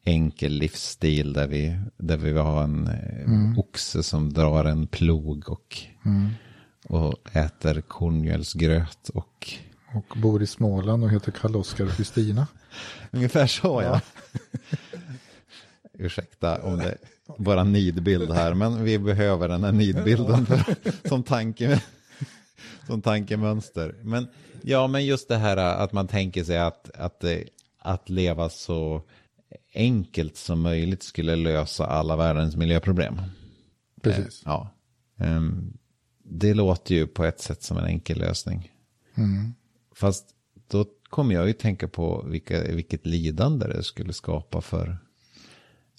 [0.07, 3.57] enkel livsstil där vi, där vi har en eh, mm.
[3.57, 6.29] oxe som drar en plog och, mm.
[6.87, 9.53] och äter kornmjölsgröt och...
[9.93, 12.47] Och bor i Småland och heter Karl-Oskar och Kristina.
[13.11, 14.01] Ungefär så ja.
[15.93, 16.97] Ursäkta om det
[17.37, 20.63] bara nidbild här, men vi behöver den här nidbilden för,
[21.07, 21.81] som, tanke,
[22.87, 23.95] som tankemönster.
[24.01, 24.27] Men
[24.61, 27.23] ja, men just det här att man tänker sig att, att,
[27.79, 29.01] att leva så
[29.73, 33.21] enkelt som möjligt skulle lösa alla världens miljöproblem.
[34.01, 34.41] Precis.
[34.45, 34.69] Ja.
[35.17, 35.77] Ehm,
[36.23, 38.71] det låter ju på ett sätt som en enkel lösning.
[39.15, 39.53] Mm.
[39.99, 40.25] Fast
[40.67, 44.97] då kommer jag ju tänka på vilka, vilket lidande det skulle skapa för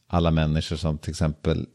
[0.07, 1.67] alla människor som till exempel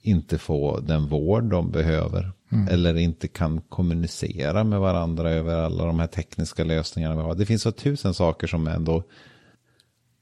[0.00, 2.32] inte får den vård de behöver.
[2.52, 2.68] Mm.
[2.68, 7.34] Eller inte kan kommunicera med varandra över alla de här tekniska lösningarna vi har.
[7.34, 8.96] Det finns så tusen saker som ändå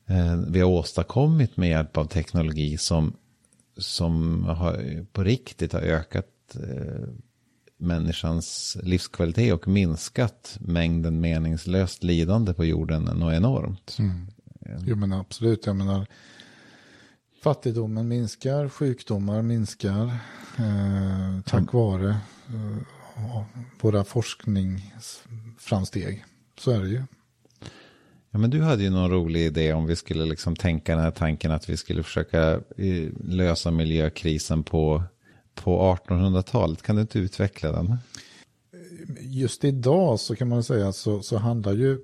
[0.08, 3.16] eh, vi har åstadkommit med hjälp av teknologi som,
[3.76, 7.08] som har, på riktigt har ökat eh,
[7.82, 13.96] människans livskvalitet och minskat mängden meningslöst lidande på jorden något enormt.
[13.98, 14.26] Mm.
[14.86, 16.06] Jo men absolut, jag menar
[17.42, 20.04] Fattigdomen minskar, sjukdomar minskar
[20.58, 21.68] eh, tack mm.
[21.72, 22.16] vare
[22.48, 22.76] eh,
[23.80, 26.24] våra forskningsframsteg.
[26.58, 27.02] Så är det ju.
[28.30, 31.10] Ja, men du hade ju någon rolig idé om vi skulle liksom tänka den här
[31.10, 35.02] tanken att vi skulle försöka eh, lösa miljökrisen på,
[35.54, 36.82] på 1800-talet.
[36.82, 37.96] Kan du inte utveckla den?
[39.20, 41.98] Just idag så kan man säga så, så handlar ju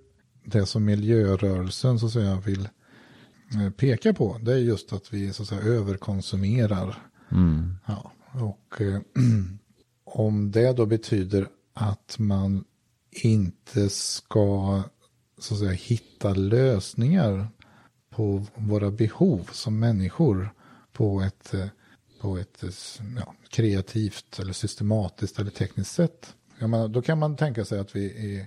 [0.44, 2.68] det som miljörörelsen så att säga vill
[3.54, 6.98] Eh, pekar på, det är just att vi så att säga överkonsumerar.
[7.32, 7.76] Mm.
[7.86, 9.00] Ja, och eh,
[10.04, 12.64] om det då betyder att man
[13.10, 14.82] inte ska
[15.38, 17.48] så att säga hitta lösningar
[18.10, 20.54] på våra behov som människor
[20.92, 21.66] på ett, eh,
[22.20, 22.64] på ett
[23.16, 26.34] ja, kreativt eller systematiskt eller tekniskt sätt.
[26.58, 28.46] Menar, då kan man tänka sig att vi är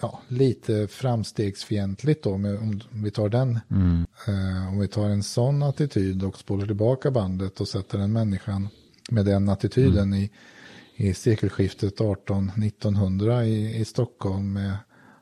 [0.00, 3.60] ja, lite framstegsfientligt då, med, om vi tar den.
[3.70, 4.06] Mm.
[4.26, 8.68] Eh, om vi tar en sån attityd och spolar tillbaka bandet och sätter den människan
[9.10, 10.18] med den attityden mm.
[10.18, 10.30] i,
[10.96, 14.76] i sekelskiftet 18-1900 i, i Stockholm med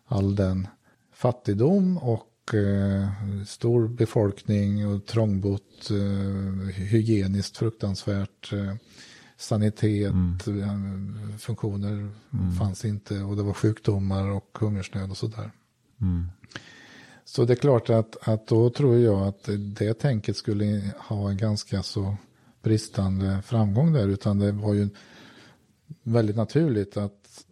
[0.07, 0.67] all den
[1.13, 3.09] fattigdom och eh,
[3.47, 8.53] stor befolkning och trångbott, eh, hygieniskt fruktansvärt.
[8.53, 8.75] Eh,
[9.37, 10.39] sanitet, mm.
[11.39, 12.53] funktioner mm.
[12.59, 15.51] fanns inte och det var sjukdomar och hungersnöd och sådär.
[16.01, 16.27] Mm.
[17.25, 21.37] Så det är klart att, att då tror jag att det tänket skulle ha en
[21.37, 22.17] ganska så
[22.63, 24.89] bristande framgång där, utan det var ju
[26.03, 27.45] väldigt naturligt att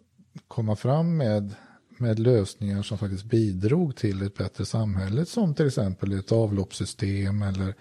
[0.47, 1.55] komma fram med,
[1.99, 7.73] med lösningar som faktiskt bidrog till ett bättre samhälle, som till exempel ett avloppssystem eller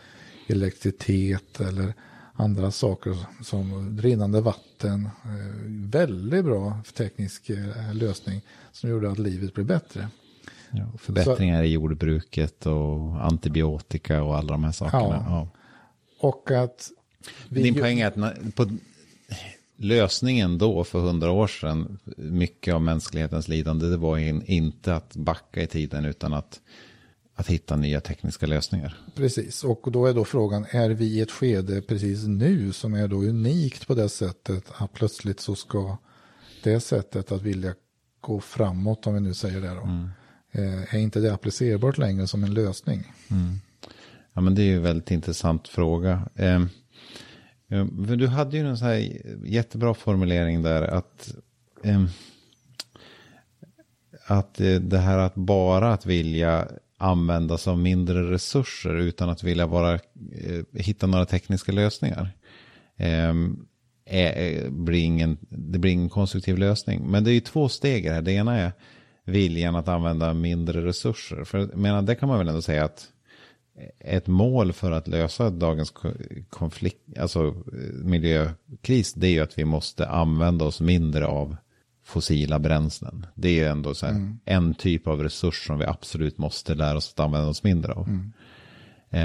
[0.46, 1.94] elektricitet eller
[2.32, 5.04] andra saker som rinnande vatten.
[5.24, 8.40] Eh, väldigt bra teknisk eh, lösning
[8.72, 10.08] som gjorde att livet blev bättre.
[10.70, 15.02] Ja, förbättringar så, i jordbruket och antibiotika och alla de här sakerna.
[15.02, 15.24] Ja.
[15.28, 15.48] ja.
[16.20, 16.90] Och att...
[17.48, 18.66] Din poäng är att på,
[19.78, 25.16] lösningen då för hundra år sedan, mycket av mänsklighetens lidande, det var in, inte att
[25.16, 26.60] backa i tiden utan att,
[27.34, 28.98] att hitta nya tekniska lösningar.
[29.14, 33.08] Precis, och då är då frågan, är vi i ett skede precis nu som är
[33.08, 35.96] då unikt på det sättet att plötsligt så ska
[36.62, 37.74] det sättet att vilja
[38.20, 40.08] gå framåt, om vi nu säger det då, mm.
[40.52, 43.12] Eh, är inte det applicerbart längre som en lösning?
[43.30, 43.60] Mm.
[44.32, 46.28] Ja, men det är ju en väldigt intressant fråga.
[47.68, 51.34] Eh, för du hade ju en så här jättebra formulering där att
[51.84, 52.10] ehm, eh,
[54.26, 59.66] att det här att bara att vilja använda sig av mindre resurser utan att vilja
[59.66, 62.30] vara, eh, hitta några tekniska lösningar.
[62.96, 63.66] Ehm,
[64.04, 67.10] eh, är, blir ingen, det blir ingen konstruktiv lösning.
[67.10, 68.22] Men det är ju två steg här.
[68.22, 68.72] Det ena är
[69.24, 71.44] viljan att använda mindre resurser.
[71.44, 73.08] För menar, det kan man väl ändå säga att
[73.98, 75.92] ett mål för att lösa dagens
[76.50, 77.54] konflikt, alltså
[78.04, 81.56] miljökris, det är ju att vi måste använda oss mindre av
[82.04, 83.26] fossila bränslen.
[83.34, 84.38] Det är ändå så mm.
[84.44, 88.08] en typ av resurs som vi absolut måste lära oss att använda oss mindre av.
[88.08, 88.32] Mm.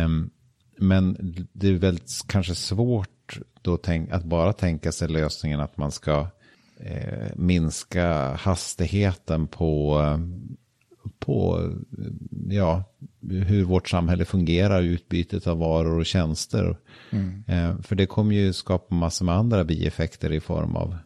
[0.05, 0.29] Um,
[0.77, 1.17] men
[1.53, 6.27] det är väldigt kanske svårt då tänk, att bara tänka sig lösningen att man ska
[6.79, 9.99] eh, minska hastigheten på
[11.19, 11.69] på
[12.49, 12.83] ja,
[13.21, 16.77] hur vårt samhälle fungerar, utbytet av varor och tjänster.
[17.09, 17.43] Mm.
[17.47, 20.97] Eh, för det kommer ju skapa massor med andra bieffekter i form av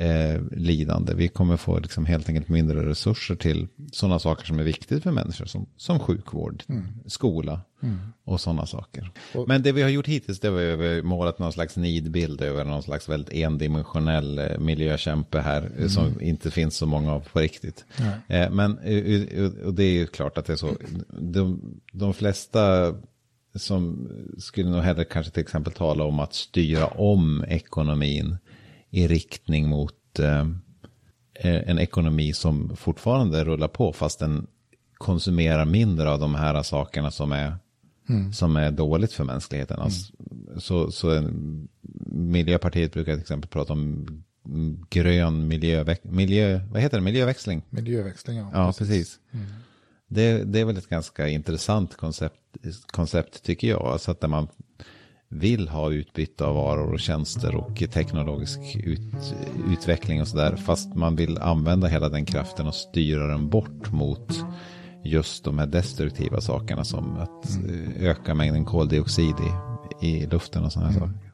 [0.00, 1.14] eh, lidande.
[1.14, 5.12] Vi kommer få liksom helt enkelt mindre resurser till sådana saker som är viktigt för
[5.12, 5.44] människor.
[5.44, 6.86] Som, som sjukvård, mm.
[7.06, 7.98] skola mm.
[8.24, 9.10] och sådana saker.
[9.34, 12.64] Och, Men det vi har gjort hittills det var ju målat någon slags nidbild över
[12.64, 15.62] någon slags väldigt endimensionell eh, miljökämpe här.
[15.76, 15.88] Mm.
[15.88, 17.84] Som inte finns så många av på riktigt.
[18.28, 20.76] Eh, men eh, och det är ju klart att det är så.
[21.08, 21.60] De,
[21.92, 22.94] de flesta
[23.54, 24.08] som
[24.38, 28.36] skulle nog hellre kanske till exempel tala om att styra om ekonomin
[28.90, 30.46] i riktning mot eh,
[31.42, 34.46] en ekonomi som fortfarande rullar på fast den
[34.94, 37.56] konsumerar mindre av de här sakerna som är,
[38.08, 38.32] mm.
[38.32, 39.76] som är dåligt för mänskligheten.
[39.76, 39.84] Mm.
[39.84, 40.12] Alltså,
[40.58, 41.30] så, så
[42.12, 44.06] Miljöpartiet brukar till exempel prata om
[44.90, 47.62] grön miljöväx miljö, vad heter det, miljöväxling.
[47.70, 48.50] Miljöväxling, ja.
[48.52, 48.88] Ja, precis.
[48.88, 49.18] precis.
[49.32, 49.46] Mm.
[50.08, 52.40] Det, det är väl ett ganska intressant koncept,
[52.86, 53.82] koncept tycker jag.
[53.82, 54.48] Alltså att där man
[55.30, 59.34] vill ha utbyte av varor och tjänster och teknologisk ut,
[59.72, 60.56] utveckling och sådär.
[60.56, 64.44] Fast man vill använda hela den kraften och styra den bort mot
[65.04, 67.92] just de här destruktiva sakerna som att mm.
[68.00, 69.34] öka mängden koldioxid
[70.00, 71.00] i, i luften och sådana mm.
[71.00, 71.30] saker.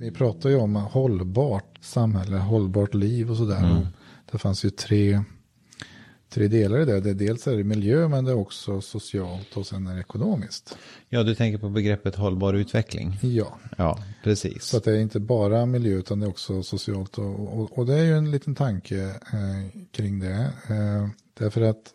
[0.00, 3.64] Vi pratar ju om hållbart samhälle, hållbart liv och sådär.
[3.64, 3.86] Mm.
[4.32, 5.24] Det fanns ju tre
[6.34, 7.00] tre delar i det.
[7.00, 10.76] det dels är det miljö men det är också socialt och sen är det ekonomiskt.
[11.08, 13.18] Ja, du tänker på begreppet hållbar utveckling.
[13.22, 13.58] Ja.
[13.76, 14.64] Ja, precis.
[14.64, 17.18] Så att det är inte bara miljö utan det är också socialt.
[17.18, 20.52] Och, och, och det är ju en liten tanke eh, kring det.
[20.68, 21.92] Eh, därför att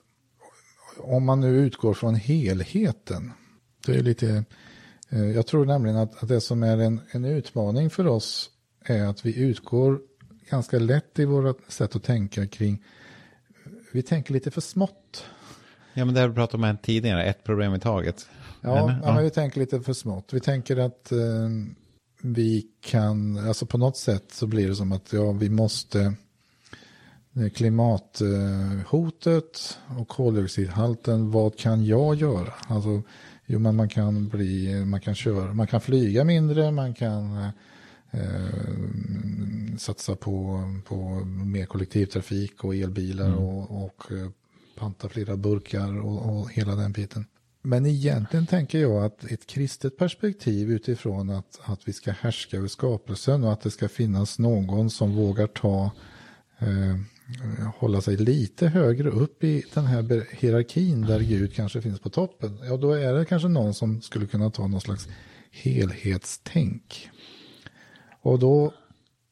[0.98, 3.32] om man nu utgår från helheten.
[3.86, 4.44] Det är lite,
[5.10, 8.50] eh, jag tror nämligen att, att det som är en, en utmaning för oss
[8.86, 10.00] är att vi utgår
[10.50, 12.84] ganska lätt i vårt sätt att tänka kring
[13.92, 15.26] vi tänker lite för smått.
[15.94, 18.30] Ja, men det har vi pratat om tidigare, ett problem i taget.
[18.62, 19.14] Ja, men, ja.
[19.14, 20.34] men vi tänker lite för smått.
[20.34, 21.18] Vi tänker att eh,
[22.22, 26.14] vi kan, alltså på något sätt så blir det som att ja, vi måste
[27.56, 32.54] klimathotet och koldioxidhalten, vad kan jag göra?
[32.68, 33.02] Alltså,
[33.46, 37.52] jo, men man kan bli, man kan köra, man kan flyga mindre, man kan
[38.12, 40.96] eh, satsa på, på
[41.26, 43.40] mer kollektivtrafik och elbilar mm.
[43.40, 44.30] och, och eh,
[44.78, 47.26] panta flera burkar och, och hela den biten.
[47.62, 52.68] Men egentligen tänker jag att ett kristet perspektiv utifrån att, att vi ska härska över
[52.68, 55.92] skapelsen och att det ska finnas någon som vågar ta
[56.60, 56.96] eh,
[57.78, 62.60] hålla sig lite högre upp i den här hierarkin där Gud kanske finns på toppen.
[62.64, 65.08] Ja, då är det kanske någon som skulle kunna ta någon slags
[65.52, 67.10] helhetstänk.
[68.22, 68.74] Och då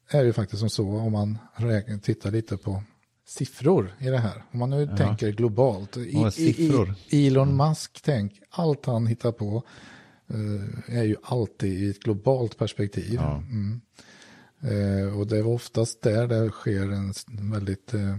[0.08, 1.38] är det faktiskt som så om man
[2.02, 2.82] tittar lite på
[3.26, 4.44] siffror i det här.
[4.52, 4.96] Om man nu ja.
[4.96, 5.96] tänker globalt.
[5.96, 6.94] I, siffror?
[7.08, 9.62] I, Elon Musk, tänk, allt han hittar på
[10.34, 13.14] uh, är ju alltid i ett globalt perspektiv.
[13.14, 13.36] Ja.
[13.36, 13.80] Mm.
[14.64, 17.12] Uh, och det är oftast där det sker en
[17.52, 18.16] väldigt uh,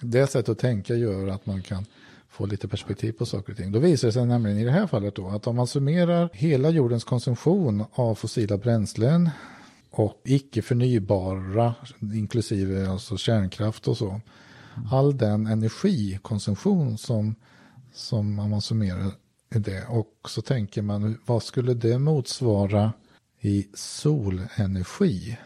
[0.00, 1.84] det sättet att tänka gör att man kan
[2.28, 3.72] få lite perspektiv på saker och ting.
[3.72, 6.70] Då visar det sig nämligen i det här fallet då att om man summerar hela
[6.70, 9.30] jordens konsumtion av fossila bränslen
[9.92, 11.74] och icke förnybara,
[12.14, 14.20] inklusive alltså kärnkraft och så.
[14.90, 17.34] All den energikonsumtion som,
[17.92, 19.12] som man summerar
[19.54, 22.92] i det och så tänker man vad skulle det motsvara
[23.40, 25.38] i solenergi?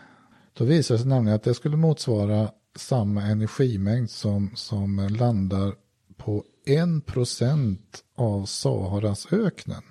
[0.53, 5.75] Då visar det sig nämligen att det skulle motsvara samma energimängd som, som landar
[6.17, 9.83] på en procent av Saharas öknen.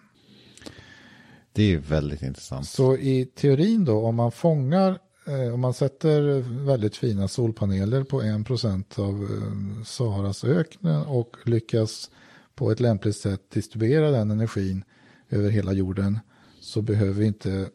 [1.56, 2.68] Det är ju väldigt intressant.
[2.68, 6.22] Så i teorin då, om man fångar, eh, om man sätter
[6.66, 12.10] väldigt fina solpaneler på 1 procent av eh, Saharas öknen och lyckas
[12.56, 14.84] på ett lämpligt sätt distribuera den energin
[15.30, 16.20] över hela jorden
[16.60, 17.70] så behöver vi inte,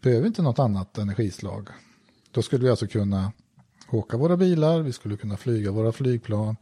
[0.00, 1.68] behöver inte något annat energislag.
[2.30, 3.32] Då skulle vi alltså kunna
[3.90, 6.56] åka våra bilar, vi skulle kunna flyga våra flygplan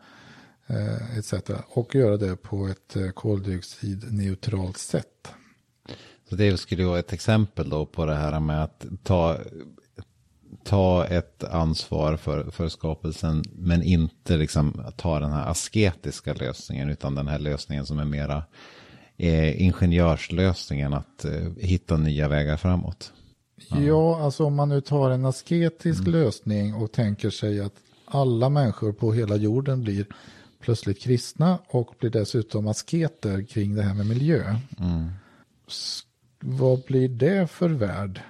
[0.67, 1.35] eh, etc.
[1.69, 5.33] Och göra det på ett eh, koldioxidneutralt sätt.
[6.31, 9.39] Så det skulle vara ett exempel då på det här med att ta,
[10.65, 17.15] ta ett ansvar för, för skapelsen men inte liksom ta den här asketiska lösningen utan
[17.15, 18.45] den här lösningen som är mera
[19.17, 23.13] eh, ingenjörslösningen att eh, hitta nya vägar framåt.
[23.71, 23.81] Ja.
[23.81, 26.13] ja, alltså om man nu tar en asketisk mm.
[26.13, 27.75] lösning och tänker sig att
[28.05, 30.07] alla människor på hela jorden blir
[30.61, 34.57] plötsligt kristna och blir dessutom asketer kring det här med miljö.
[34.79, 35.11] Mm.
[36.41, 38.21] Vad blir det för värld?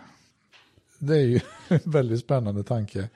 [0.99, 3.09] Det är ju en väldigt spännande tanke.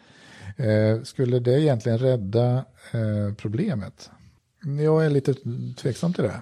[0.56, 4.10] Eh, skulle det egentligen rädda eh, problemet?
[4.80, 5.34] Jag är lite
[5.76, 6.40] tveksam till det.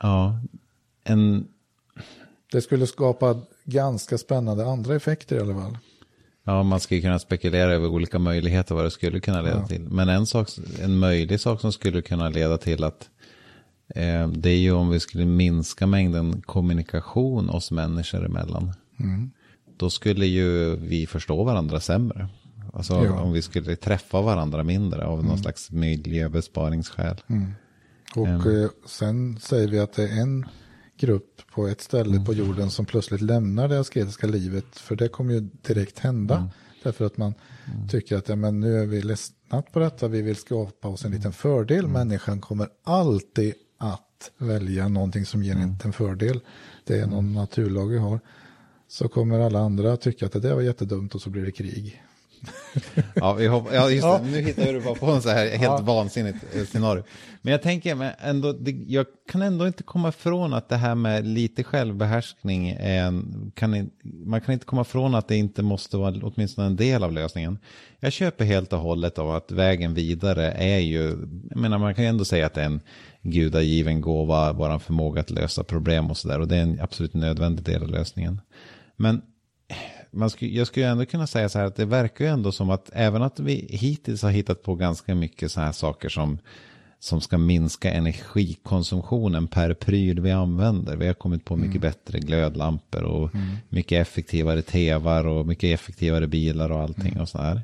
[0.00, 0.40] Ja,
[1.04, 1.48] en...
[2.52, 5.78] Det skulle skapa ganska spännande andra effekter i alla fall.
[6.44, 9.66] Ja, man skulle kunna spekulera över olika möjligheter vad det skulle kunna leda ja.
[9.66, 9.82] till.
[9.82, 10.48] Men en, sak,
[10.80, 13.08] en möjlig sak som skulle kunna leda till att
[14.28, 18.72] det är ju om vi skulle minska mängden kommunikation oss människor emellan.
[19.00, 19.30] Mm.
[19.76, 22.28] Då skulle ju vi förstå varandra sämre.
[22.72, 23.20] Alltså ja.
[23.20, 25.26] om vi skulle träffa varandra mindre av mm.
[25.28, 27.22] någon slags miljöbesparingsskäl.
[27.26, 27.52] Mm.
[28.14, 28.68] Och um.
[28.86, 30.46] sen säger vi att det är en
[30.98, 32.24] grupp på ett ställe mm.
[32.24, 34.78] på jorden som plötsligt lämnar det asketiska livet.
[34.78, 36.36] För det kommer ju direkt hända.
[36.36, 36.48] Mm.
[36.82, 37.34] Därför att man
[37.74, 37.88] mm.
[37.88, 41.10] tycker att ja, men nu är vi ledsnat på detta, vi vill skapa oss en
[41.10, 41.78] liten fördel.
[41.78, 41.92] Mm.
[41.92, 43.54] Människan kommer alltid
[44.16, 46.40] att välja någonting som ger en en fördel.
[46.84, 48.20] Det är någon naturlag vi har.
[48.88, 52.02] Så kommer alla andra tycka att det där var jättedumt och så blir det krig.
[53.14, 55.62] ja, vi hopp, ja, just det, nu hittar du bara på en så här helt
[55.62, 55.80] ja.
[55.80, 57.02] vansinnigt eh, scenario.
[57.42, 60.94] Men jag tänker, men ändå, det, jag kan ändå inte komma ifrån att det här
[60.94, 65.96] med lite självbehärskning är en, kan, man kan inte komma ifrån att det inte måste
[65.96, 67.58] vara åtminstone en del av lösningen.
[68.00, 71.02] Jag köper helt och hållet av att vägen vidare är ju,
[71.50, 72.80] jag menar man kan ju ändå säga att det är en
[73.30, 76.40] gudagiven gåva, vår förmåga att lösa problem och sådär.
[76.40, 78.40] Och det är en absolut nödvändig del av lösningen.
[78.96, 79.22] Men
[80.10, 82.70] man skulle, jag skulle ändå kunna säga så här att det verkar ju ändå som
[82.70, 86.38] att även att vi hittills har hittat på ganska mycket så här saker som
[86.98, 90.96] som ska minska energikonsumtionen per pryl vi använder.
[90.96, 91.80] Vi har kommit på mycket mm.
[91.80, 93.56] bättre glödlampor och mm.
[93.68, 97.20] mycket effektivare tevar och mycket effektivare bilar och allting mm.
[97.20, 97.62] och så här.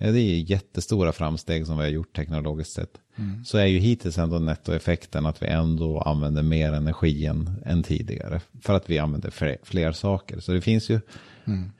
[0.00, 3.00] Det är jättestora framsteg som vi har gjort teknologiskt sett.
[3.16, 3.44] Mm.
[3.44, 8.40] Så är ju hittills ändå nettoeffekten att vi ändå använder mer energi än, än tidigare.
[8.62, 10.40] För att vi använder fler, fler saker.
[10.40, 11.00] Så det finns ju
[11.46, 11.70] mm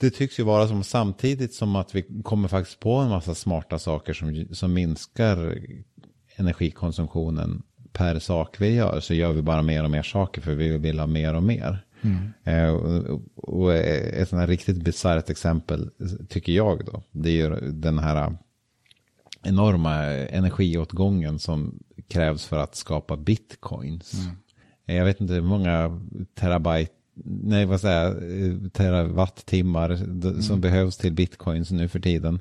[0.00, 3.78] det tycks ju vara som samtidigt som att vi kommer faktiskt på en massa smarta
[3.78, 5.58] saker som, som minskar
[6.36, 7.62] energikonsumtionen
[7.92, 10.98] per sak vi gör så gör vi bara mer och mer saker för vi vill
[10.98, 11.84] ha mer och mer.
[12.02, 12.32] Mm.
[12.44, 15.90] Eh, och, och ett sådant här riktigt bisarrt exempel
[16.28, 18.36] tycker jag då, det är ju den här
[19.42, 21.78] enorma energiåtgången som
[22.08, 24.14] krävs för att skapa bitcoins.
[24.14, 24.36] Mm.
[24.98, 26.00] Jag vet inte hur många
[26.34, 26.92] terabyte
[27.24, 30.42] nej vad säger jag, terawattimmar mm.
[30.42, 32.40] som behövs till bitcoins nu för tiden.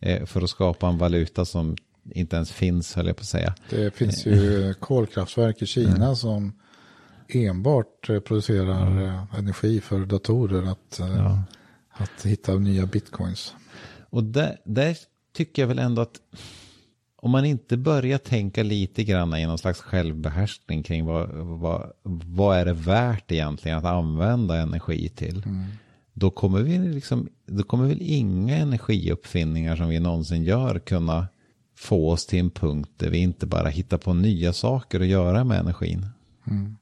[0.00, 1.76] Eh, för att skapa en valuta som
[2.14, 3.54] inte ens finns, höll jag på att säga.
[3.70, 6.16] Det finns ju kolkraftverk i Kina mm.
[6.16, 6.52] som
[7.28, 9.26] enbart producerar mm.
[9.38, 11.42] energi för datorer att, eh, ja.
[11.90, 13.54] att hitta nya bitcoins.
[14.10, 14.96] Och där, där
[15.32, 16.20] tycker jag väl ändå att
[17.16, 22.58] om man inte börjar tänka lite grann i någon slags självbehärskning kring vad, vad, vad
[22.58, 25.42] är det värt egentligen att använda energi till.
[25.46, 25.64] Mm.
[26.12, 31.26] Då kommer vi liksom, då kommer väl inga energiuppfinningar som vi någonsin gör kunna
[31.76, 35.44] få oss till en punkt där vi inte bara hittar på nya saker att göra
[35.44, 36.06] med energin.
[36.46, 36.76] Mm.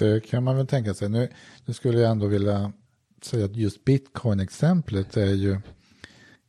[0.00, 1.08] Det kan man väl tänka sig.
[1.08, 1.28] Nu,
[1.64, 2.72] nu skulle jag ändå vilja
[3.22, 5.60] säga att just bitcoin-exemplet är ju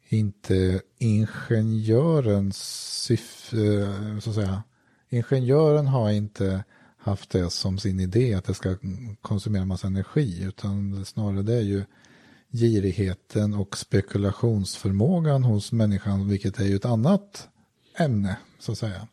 [0.10, 2.58] inte ingenjörens
[3.04, 4.64] syfte, eh, så att säga.
[5.10, 6.64] Ingenjören har inte
[6.98, 8.76] haft det som sin idé att det ska
[9.22, 11.84] konsumera massa energi utan snarare det är ju
[12.52, 17.50] girigheten och spekulationsförmågan hos människan vilket är ju ett annat
[17.98, 19.08] ämne så att säga.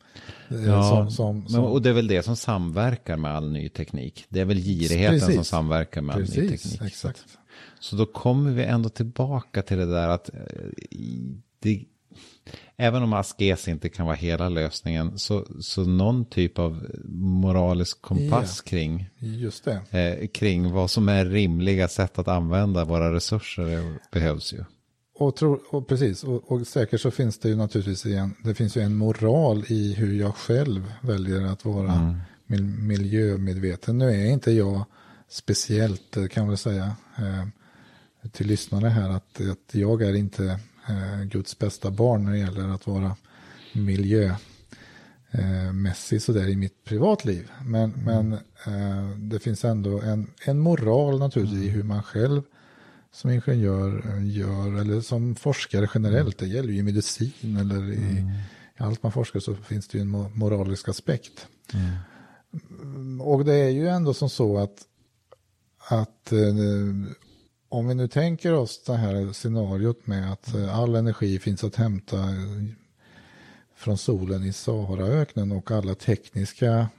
[0.49, 1.63] Eh, ja, som, som, som...
[1.63, 4.25] och det är väl det som samverkar med all ny teknik.
[4.29, 5.35] Det är väl girigheten Precis.
[5.35, 6.81] som samverkar med all Precis, ny teknik.
[6.81, 7.25] Exakt.
[7.79, 10.39] Så då kommer vi ändå tillbaka till det där att eh,
[11.59, 11.85] det,
[12.77, 18.61] även om askes inte kan vara hela lösningen så, så någon typ av moralisk kompass
[18.65, 19.99] ja, kring, just det.
[19.99, 24.63] Eh, kring vad som är rimliga sätt att använda våra resurser behövs ju.
[25.19, 28.77] Och, tro, och precis, och, och, säkert så finns det ju naturligtvis en, det finns
[28.77, 32.17] ju en moral i hur jag själv väljer att vara mm.
[32.45, 33.97] mil, miljömedveten.
[33.97, 34.85] Nu är inte jag
[35.29, 37.47] speciellt, eh, kan man säga, eh,
[38.31, 40.59] till lyssnare här, att, att jag är inte
[40.89, 43.15] eh, Guds bästa barn när det gäller att vara
[43.73, 47.51] miljömässig eh, sådär i mitt privatliv.
[47.65, 48.05] Men, mm.
[48.05, 48.33] men
[48.65, 51.69] eh, det finns ändå en, en moral naturligtvis mm.
[51.69, 52.41] i hur man själv
[53.11, 58.31] som ingenjör gör, eller som forskare generellt, det gäller ju i medicin eller i, mm.
[58.77, 61.47] allt man forskar så finns det ju en moralisk aspekt.
[61.73, 63.21] Mm.
[63.21, 64.85] Och det är ju ändå som så att,
[65.89, 66.55] att eh,
[67.69, 71.75] om vi nu tänker oss det här scenariot med att eh, all energi finns att
[71.75, 72.17] hämta
[73.75, 76.89] från solen i Saharaöknen och alla tekniska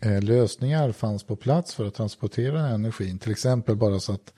[0.00, 3.18] eh, lösningar fanns på plats för att transportera energin.
[3.18, 4.32] Till exempel bara så att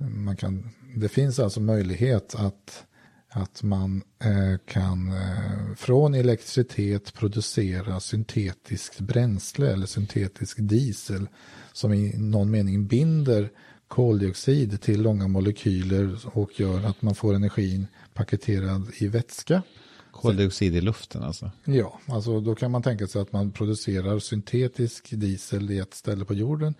[0.00, 2.84] man kan, det finns alltså möjlighet att,
[3.28, 11.28] att man eh, kan eh, från elektricitet producera syntetiskt bränsle eller syntetisk diesel
[11.72, 13.50] som i någon mening binder
[13.88, 19.62] koldioxid till långa molekyler och gör att man får energin paketerad i vätska.
[20.10, 21.50] Koldioxid i luften alltså?
[21.64, 26.24] Ja, alltså då kan man tänka sig att man producerar syntetisk diesel i ett ställe
[26.24, 26.74] på jorden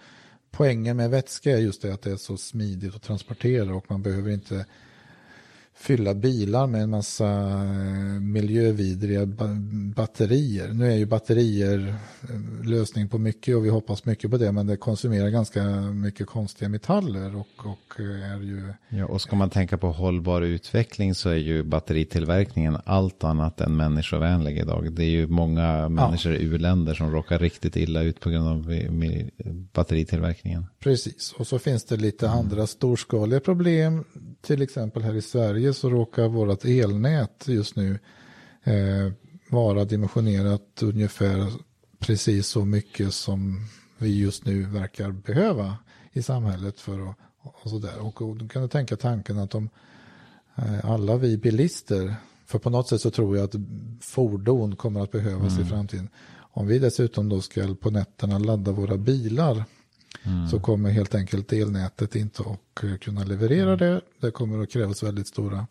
[0.50, 4.02] poängen med vätska är just det att det är så smidigt att transportera och man
[4.02, 4.66] behöver inte
[5.80, 9.26] fylla bilar med en massa eh, miljövidriga
[9.96, 10.68] batterier.
[10.68, 14.66] Nu är ju batterier eh, lösning på mycket och vi hoppas mycket på det men
[14.66, 18.72] det konsumerar ganska mycket konstiga metaller och, och eh, är ju...
[18.88, 23.76] Ja, och ska man tänka på hållbar utveckling så är ju batteritillverkningen allt annat än
[23.76, 24.92] människovänlig idag.
[24.92, 28.74] Det är ju många människor i u-länder som råkar riktigt illa ut på grund av
[29.72, 30.66] batteritillverkningen.
[30.80, 32.38] Precis, och så finns det lite mm.
[32.38, 34.04] andra storskaliga problem,
[34.40, 37.98] till exempel här i Sverige Sverige så råkar vårt elnät just nu
[38.64, 39.12] eh,
[39.50, 41.52] vara dimensionerat ungefär
[41.98, 43.66] precis så mycket som
[43.98, 45.78] vi just nu verkar behöva
[46.12, 47.98] i samhället för att och sådär.
[48.00, 49.68] Och, och då kan du tänka tanken att om
[50.56, 52.14] eh, alla vi bilister,
[52.46, 53.54] för på något sätt så tror jag att
[54.00, 55.66] fordon kommer att behövas mm.
[55.66, 56.08] i framtiden.
[56.52, 59.64] Om vi dessutom då ska på nätterna ladda våra bilar
[60.22, 60.48] Mm.
[60.48, 64.00] så kommer helt enkelt elnätet inte att eh, kunna leverera det.
[64.20, 65.66] Det kommer att krävas väldigt stora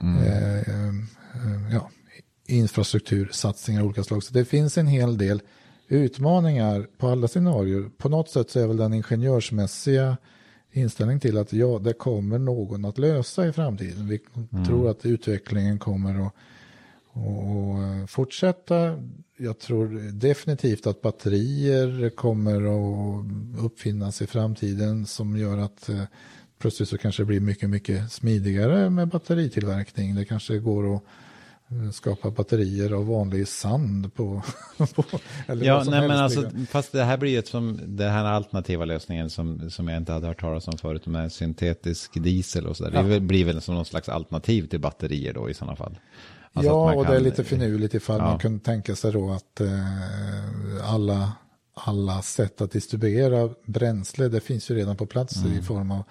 [0.00, 0.22] mm.
[0.22, 0.94] eh, eh,
[1.72, 1.90] ja,
[2.46, 4.22] infrastruktursatsningar av olika slag.
[4.22, 5.42] Så det finns en hel del
[5.88, 7.90] utmaningar på alla scenarier.
[7.98, 10.16] På något sätt så är väl den ingenjörsmässiga
[10.72, 14.08] inställning till att ja, det kommer någon att lösa i framtiden.
[14.08, 14.20] Vi
[14.52, 14.64] mm.
[14.64, 16.32] tror att utvecklingen kommer att
[17.12, 18.98] och fortsätta.
[19.36, 23.24] Jag tror definitivt att batterier kommer att
[23.64, 26.02] uppfinnas i framtiden som gör att eh,
[26.58, 30.14] plötsligt så kanske det blir mycket, mycket smidigare med batteritillverkning.
[30.14, 31.02] Det kanske går att
[31.70, 34.42] eh, skapa batterier av vanlig sand på...
[34.94, 35.04] på
[35.46, 39.30] eller ja, nej, men alltså, fast det här blir ju som den här alternativa lösningen
[39.30, 42.92] som, som jag inte hade hört talas om förut med syntetisk diesel och så där.
[42.92, 43.02] Ja.
[43.02, 45.96] Det blir väl som någon slags alternativ till batterier då i sådana fall.
[46.52, 47.12] Alltså ja, och kan...
[47.12, 48.24] det är lite finurligt ifall ja.
[48.24, 51.32] man kunde tänka sig då att eh, alla,
[51.74, 55.58] alla sätt att distribuera bränsle, det finns ju redan på plats mm.
[55.58, 56.02] i form av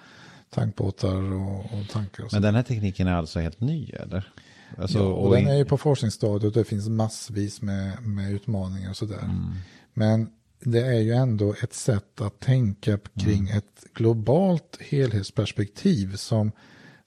[0.50, 2.24] tankbåtar och, och tankar.
[2.24, 4.32] Och Men den här tekniken är alltså helt ny eller?
[4.78, 8.32] Alltså, ja, och, och den är ju på forskningsstadiet och det finns massvis med, med
[8.32, 9.22] utmaningar och sådär.
[9.22, 9.52] Mm.
[9.94, 10.30] Men
[10.60, 13.58] det är ju ändå ett sätt att tänka kring mm.
[13.58, 16.52] ett globalt helhetsperspektiv som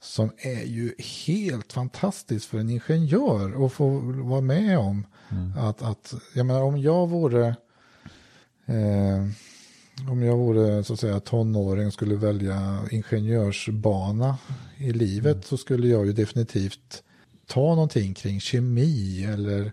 [0.00, 0.94] som är ju
[1.26, 3.88] helt fantastiskt för en ingenjör att få
[4.22, 5.06] vara med om.
[5.30, 5.52] Mm.
[5.58, 7.46] Att, att, jag menar om jag vore
[8.66, 9.26] eh,
[10.10, 14.38] om jag vore så att säga tonåring skulle välja ingenjörsbana
[14.76, 15.42] i livet mm.
[15.42, 17.02] så skulle jag ju definitivt
[17.46, 19.72] ta någonting kring kemi eller,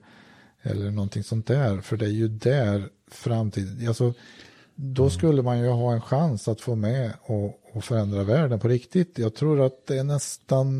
[0.61, 1.81] eller någonting sånt där.
[1.81, 4.13] För det är ju där framtiden, alltså
[4.85, 8.67] då skulle man ju ha en chans att få med och, och förändra världen på
[8.67, 9.19] riktigt.
[9.19, 10.71] Jag tror att det är nästan,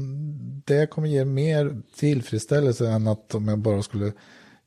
[0.66, 4.12] det kommer ge mer tillfredsställelse än att om jag bara skulle,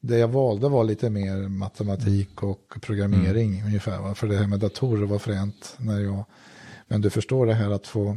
[0.01, 3.67] det jag valde var lite mer matematik och programmering mm.
[3.67, 4.01] ungefär.
[4.01, 4.15] Va?
[4.15, 6.25] För det här med datorer var fränt när jag,
[6.89, 8.17] men du förstår det här att få,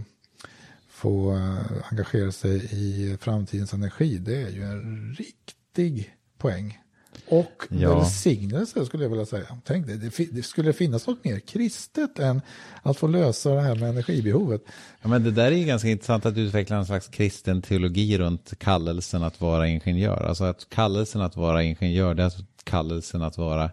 [0.89, 1.59] få uh,
[1.91, 6.80] engagera sig i framtidens energi, det är ju en riktig poäng.
[7.28, 7.99] Och ja.
[7.99, 9.45] välsignelse skulle jag vilja säga.
[9.64, 12.41] Tänk dig, det, det skulle finnas något mer kristet än
[12.82, 14.62] att få lösa det här med energibehovet.
[15.01, 18.60] Ja, men det där är ju ganska intressant att utveckla en slags kristen teologi runt
[18.60, 20.24] kallelsen att vara ingenjör.
[20.24, 23.72] Alltså att kallelsen att vara ingenjör, det är alltså kallelsen att vara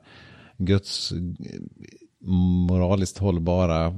[0.57, 1.13] Guds
[2.21, 3.93] moraliskt hållbara eh,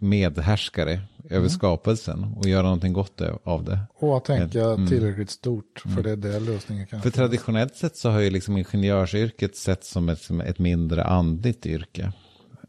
[0.00, 1.50] medhärskare över mm.
[1.50, 3.78] skapelsen och göra någonting gott av det.
[3.94, 4.86] Och att tänka mm.
[4.86, 6.02] tillräckligt stort, för mm.
[6.02, 10.08] det är det lösningen kan För traditionellt sett så har ju liksom ingenjörsyrket sett som
[10.08, 12.12] ett, som ett mindre andligt yrke.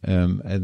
[0.07, 0.61] Um, ett,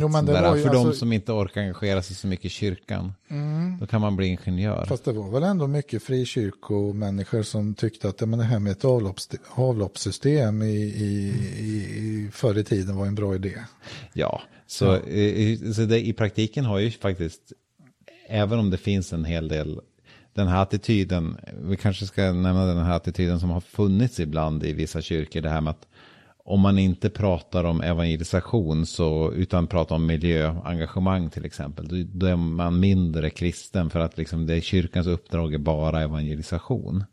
[0.00, 3.12] jo, ett där, för alltså, de som inte orkar engagera sig så mycket i kyrkan.
[3.28, 3.78] Mm.
[3.80, 4.84] Då kan man bli ingenjör.
[4.84, 8.84] Fast det var väl ändå mycket frikyrkomänniskor som tyckte att men det här med ett
[8.84, 13.54] avlopps, avloppssystem i, i, i, förr i tiden var en bra idé.
[14.12, 14.98] Ja, så, ja.
[15.10, 17.52] I, så det, i praktiken har ju faktiskt,
[18.28, 19.80] även om det finns en hel del
[20.32, 24.72] den här attityden, vi kanske ska nämna den här attityden som har funnits ibland i
[24.72, 25.86] vissa kyrkor, det här med att
[26.50, 32.36] om man inte pratar om evangelisation så, utan pratar om miljöengagemang till exempel, då, är
[32.36, 37.04] man mindre kristen för att liksom det är kyrkans uppdrag är bara evangelisation.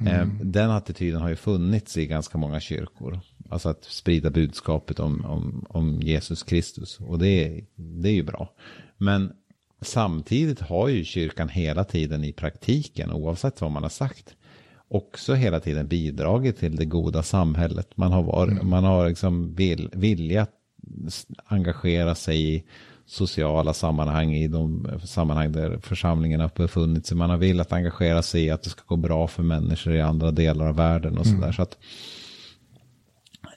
[0.00, 0.12] Mm.
[0.12, 3.20] Eh, den attityden har ju funnits i ganska många kyrkor.
[3.48, 6.98] Alltså att sprida budskapet om, om, om Jesus Kristus.
[7.00, 8.48] Och det är, det är ju bra.
[8.98, 9.32] Men
[9.80, 14.34] samtidigt har ju kyrkan hela tiden i praktiken, oavsett vad man har sagt,
[14.94, 17.96] också hela tiden bidragit till det goda samhället.
[17.96, 18.70] Man har, varit, mm.
[18.70, 20.46] man har liksom vill, vilja
[21.44, 22.64] engagera sig i
[23.06, 27.16] sociala sammanhang, i de sammanhang där församlingen har befunnit sig.
[27.16, 30.30] Man har velat engagera sig i att det ska gå bra för människor i andra
[30.30, 31.40] delar av världen och mm.
[31.40, 31.52] sådär.
[31.52, 31.78] Så att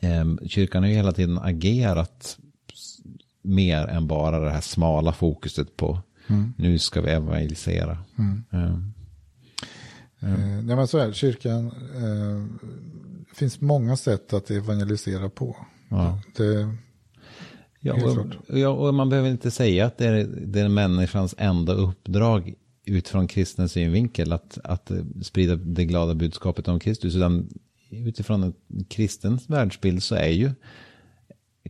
[0.01, 2.37] eh, kyrkan har ju hela tiden agerat
[3.41, 6.53] mer än bara det här smala fokuset på mm.
[6.57, 7.97] nu ska vi evangelisera.
[8.17, 8.93] Mm.
[10.25, 10.33] Eh.
[10.33, 10.69] Mm.
[10.69, 11.65] Eh, men så är kyrkan,
[11.95, 12.45] eh,
[13.35, 15.55] finns många sätt att evangelisera på.
[15.89, 16.21] Ja.
[16.37, 16.75] Det,
[17.79, 21.73] ja, och, ja, och man behöver inte säga att det är, det är människans enda
[21.73, 22.53] uppdrag
[22.85, 24.91] utifrån kristen synvinkel att, att
[25.23, 27.15] sprida det glada budskapet om Kristus.
[27.15, 27.49] Utan
[27.89, 28.53] utifrån en
[28.89, 30.51] kristens världsbild så är ju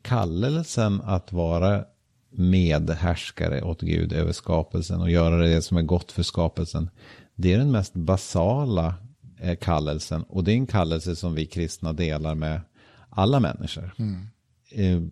[0.01, 1.85] kallelsen att vara
[2.29, 6.89] medhärskare åt Gud över skapelsen och göra det som är gott för skapelsen.
[7.35, 8.95] Det är den mest basala
[9.39, 12.61] eh, kallelsen och det är en kallelse som vi kristna delar med
[13.09, 13.93] alla människor.
[13.97, 14.27] Mm.
[14.71, 15.09] Eh,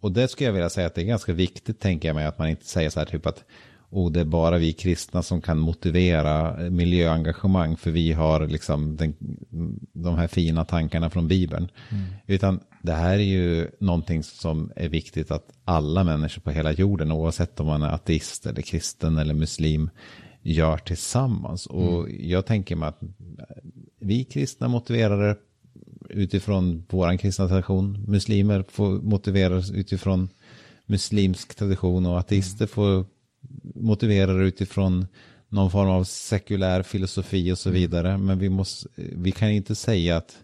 [0.00, 2.38] och det skulle jag vilja säga att det är ganska viktigt, tänker jag mig, att
[2.38, 3.44] man inte säger så här typ att
[3.92, 9.14] oh, det är bara vi kristna som kan motivera miljöengagemang för vi har liksom den,
[9.92, 11.68] de här fina tankarna från Bibeln.
[11.90, 12.04] Mm.
[12.26, 17.12] Utan det här är ju någonting som är viktigt att alla människor på hela jorden,
[17.12, 19.90] oavsett om man är ateist eller kristen eller muslim,
[20.42, 21.66] gör tillsammans.
[21.66, 22.30] Och mm.
[22.30, 23.00] jag tänker mig att
[23.98, 25.36] vi kristna motiverar det
[26.08, 28.04] utifrån vår kristna tradition.
[28.08, 30.28] Muslimer får motiveras utifrån
[30.86, 32.68] muslimsk tradition och ateister mm.
[32.68, 33.06] får
[33.74, 35.06] motivera det utifrån
[35.48, 37.80] någon form av sekulär filosofi och så mm.
[37.80, 38.18] vidare.
[38.18, 40.36] Men vi, måste, vi kan inte säga att,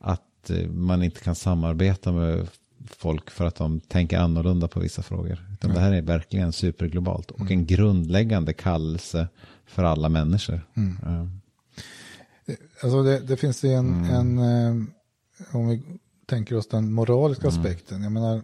[0.00, 2.48] att man inte kan samarbeta med
[2.94, 5.46] folk för att de tänker annorlunda på vissa frågor.
[5.52, 9.28] Utan det här är verkligen superglobalt och en grundläggande kallelse
[9.66, 10.60] för alla människor.
[10.74, 10.96] Mm.
[11.02, 11.28] Ja.
[12.82, 14.14] Alltså det, det finns en, mm.
[14.14, 14.84] en, eh,
[15.56, 15.82] om vi
[16.26, 17.60] tänker oss den moraliska mm.
[17.60, 18.42] aspekten, jag menar,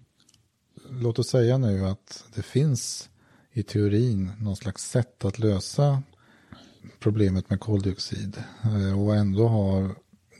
[0.90, 3.08] låt oss säga nu att det finns
[3.52, 6.02] i teorin någon slags sätt att lösa
[6.98, 9.90] problemet med koldioxid eh, och ändå ha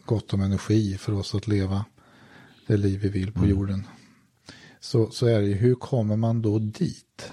[0.05, 1.85] gott om energi för oss att leva
[2.73, 3.51] det liv vi vill på mm.
[3.51, 3.87] jorden.
[4.81, 7.33] Så, så är det ju, hur kommer man då dit?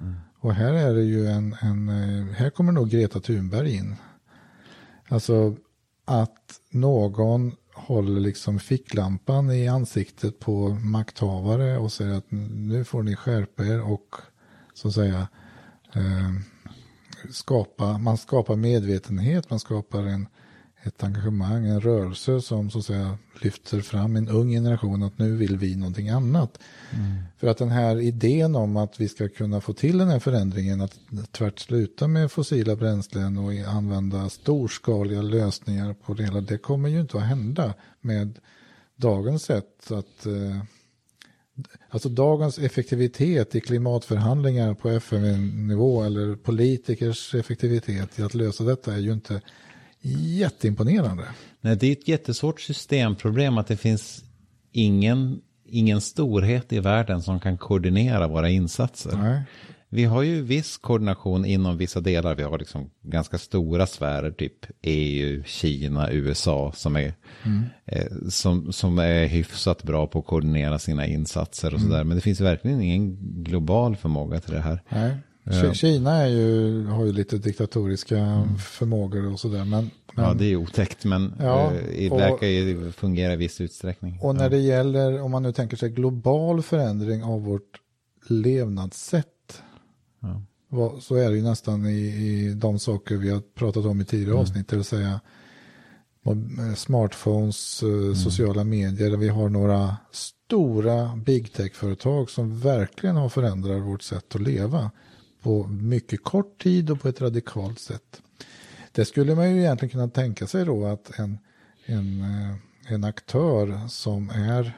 [0.00, 0.14] Mm.
[0.38, 3.96] Och här är det ju en, en, eh, här kommer nog Greta Thunberg in.
[5.08, 5.56] Alltså
[6.04, 13.16] att någon håller liksom ficklampan i ansiktet på makthavare och säger att nu får ni
[13.16, 14.16] skärpa er och
[14.74, 15.28] så att säga
[15.94, 16.32] eh,
[17.30, 20.28] skapa, man skapar medvetenhet, man skapar en
[20.82, 25.36] ett engagemang, en rörelse som så att säga lyfter fram en ung generation att nu
[25.36, 26.58] vill vi någonting annat.
[26.90, 27.22] Mm.
[27.36, 30.80] För att den här idén om att vi ska kunna få till den här förändringen,
[30.80, 30.98] att
[31.30, 37.00] tvärt sluta med fossila bränslen och använda storskaliga lösningar på det hela, det kommer ju
[37.00, 38.38] inte att hända med
[38.96, 40.62] dagens sätt att, eh,
[41.88, 48.98] alltså dagens effektivitet i klimatförhandlingar på FN-nivå eller politikers effektivitet i att lösa detta är
[48.98, 49.40] ju inte
[50.02, 51.24] jätteimponerande.
[51.60, 54.24] Nej, det är ett jättesvårt systemproblem att det finns
[54.72, 59.16] ingen, ingen storhet i världen som kan koordinera våra insatser.
[59.16, 59.42] Nej.
[59.94, 62.34] Vi har ju viss koordination inom vissa delar.
[62.34, 67.64] Vi har liksom ganska stora sfärer, typ EU, Kina, USA, som är, mm.
[67.86, 71.90] eh, som, som är hyfsat bra på att koordinera sina insatser och mm.
[71.90, 72.04] sådär.
[72.04, 74.82] Men det finns verkligen ingen global förmåga till det här.
[74.88, 75.16] Nej.
[75.74, 78.58] Kina är ju, har ju lite diktatoriska mm.
[78.58, 79.64] förmågor och sådär.
[79.64, 84.18] Men, men, ja, det är otäckt, men ja, det verkar ju fungera i viss utsträckning.
[84.22, 87.80] Och när det gäller, om man nu tänker sig global förändring av vårt
[88.28, 89.26] levnadssätt
[90.70, 91.00] Ja.
[91.00, 94.30] Så är det ju nästan i, i de saker vi har pratat om i tidigare
[94.30, 94.42] mm.
[94.42, 95.20] avsnitt, det vill säga
[96.26, 98.14] eh, smartphones, eh, mm.
[98.14, 104.34] sociala medier, där vi har några stora big tech-företag som verkligen har förändrat vårt sätt
[104.34, 104.90] att leva
[105.42, 108.22] på mycket kort tid och på ett radikalt sätt.
[108.92, 111.38] Det skulle man ju egentligen kunna tänka sig då att en,
[111.86, 114.76] en, eh, en aktör som är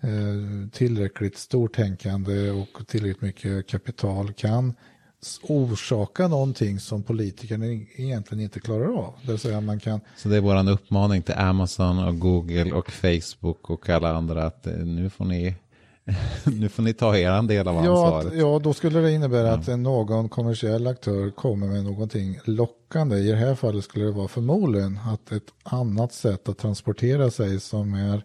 [0.00, 4.74] eh, tillräckligt stortänkande och tillräckligt mycket kapital kan
[5.42, 9.14] orsaka någonting som politikerna egentligen inte klarar av.
[9.22, 10.00] Det vill säga man kan...
[10.16, 14.66] Så det är vår uppmaning till Amazon och Google och Facebook och alla andra att
[14.66, 15.54] eh, nu får ni
[16.44, 18.32] nu får ni ta er del av ansvaret.
[18.32, 23.16] Ja, ja, då skulle det innebära att någon kommersiell aktör kommer med någonting lockande.
[23.16, 27.60] I det här fallet skulle det vara förmodligen att ett annat sätt att transportera sig
[27.60, 28.22] som är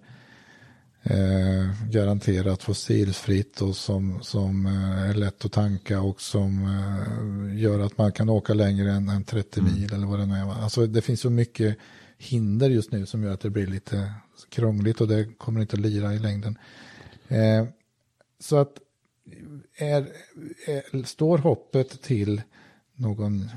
[1.04, 7.80] eh, garanterat fossilfritt och som, som eh, är lätt att tanka och som eh, gör
[7.80, 9.74] att man kan åka längre än, än 30 mm.
[9.74, 10.64] mil eller vad det nu är.
[10.64, 11.78] Alltså det finns så mycket
[12.18, 14.12] hinder just nu som gör att det blir lite
[14.50, 16.58] krångligt och det kommer inte att lira i längden.
[17.32, 17.66] Eh,
[18.40, 18.78] så att
[19.78, 20.08] är,
[20.68, 22.42] är, står hoppet till
[22.96, 23.50] någon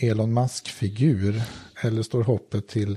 [0.00, 1.42] Elon Musk-figur
[1.82, 2.96] eller står hoppet till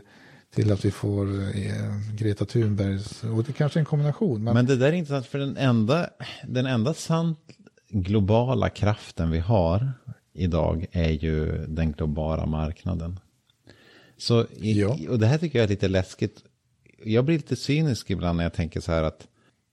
[0.56, 4.44] till att vi får eh, Greta Thunbergs, och det kanske är en kombination.
[4.44, 4.54] Men...
[4.54, 6.10] men det där är intressant, för den enda,
[6.48, 7.40] den enda sant
[7.90, 9.92] globala kraften vi har
[10.34, 13.20] idag är ju den globala marknaden.
[14.18, 14.98] Så, i, ja.
[15.10, 16.44] och det här tycker jag är lite läskigt.
[17.04, 19.28] Jag blir lite cynisk ibland när jag tänker så här att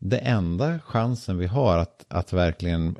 [0.04, 2.96] det enda chansen vi har att, att verkligen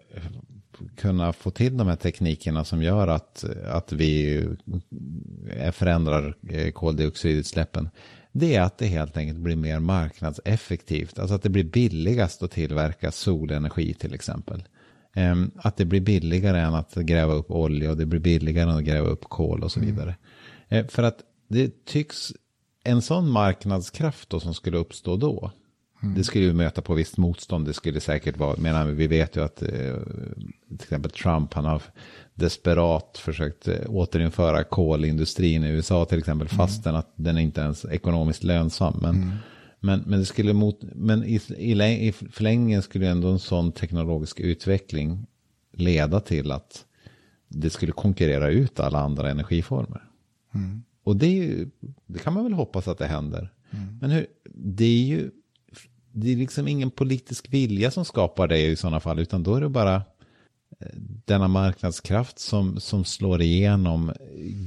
[0.97, 4.45] kunna få till de här teknikerna som gör att, att vi
[5.73, 7.91] förändrar eh, koldioxidutsläppen.
[8.33, 11.19] Det är att det helt enkelt blir mer marknadseffektivt.
[11.19, 14.63] Alltså att det blir billigast att tillverka solenergi till exempel.
[15.15, 18.77] Ehm, att det blir billigare än att gräva upp olja och det blir billigare än
[18.77, 19.95] att gräva upp kol och så mm.
[19.95, 20.17] vidare.
[20.69, 20.89] Mm.
[20.89, 22.33] För att det tycks,
[22.85, 25.53] en sån marknadskraft då som skulle uppstå då,
[26.03, 26.15] Mm.
[26.15, 27.67] Det skulle ju möta på visst motstånd.
[27.67, 29.69] Det skulle säkert vara, men vi vet ju att eh,
[30.69, 31.83] till exempel Trump, han har
[32.35, 36.57] desperat försökt eh, återinföra kolindustrin i USA till exempel, mm.
[36.57, 38.99] fastän att den inte ens är ekonomiskt lönsam.
[39.03, 39.35] Men, mm.
[39.81, 41.73] men, men, det skulle mot, men i, i,
[42.09, 45.27] i förlängningen skulle ändå en sån teknologisk utveckling
[45.73, 46.85] leda till att
[47.49, 50.05] det skulle konkurrera ut alla andra energiformer.
[50.55, 50.83] Mm.
[51.05, 51.65] Och det,
[52.07, 53.53] det, kan man väl hoppas att det händer.
[53.71, 53.99] Mm.
[54.01, 55.31] Men hur, det är ju
[56.13, 59.61] det är liksom ingen politisk vilja som skapar det i sådana fall, utan då är
[59.61, 60.87] det bara eh,
[61.25, 64.13] denna marknadskraft som, som slår igenom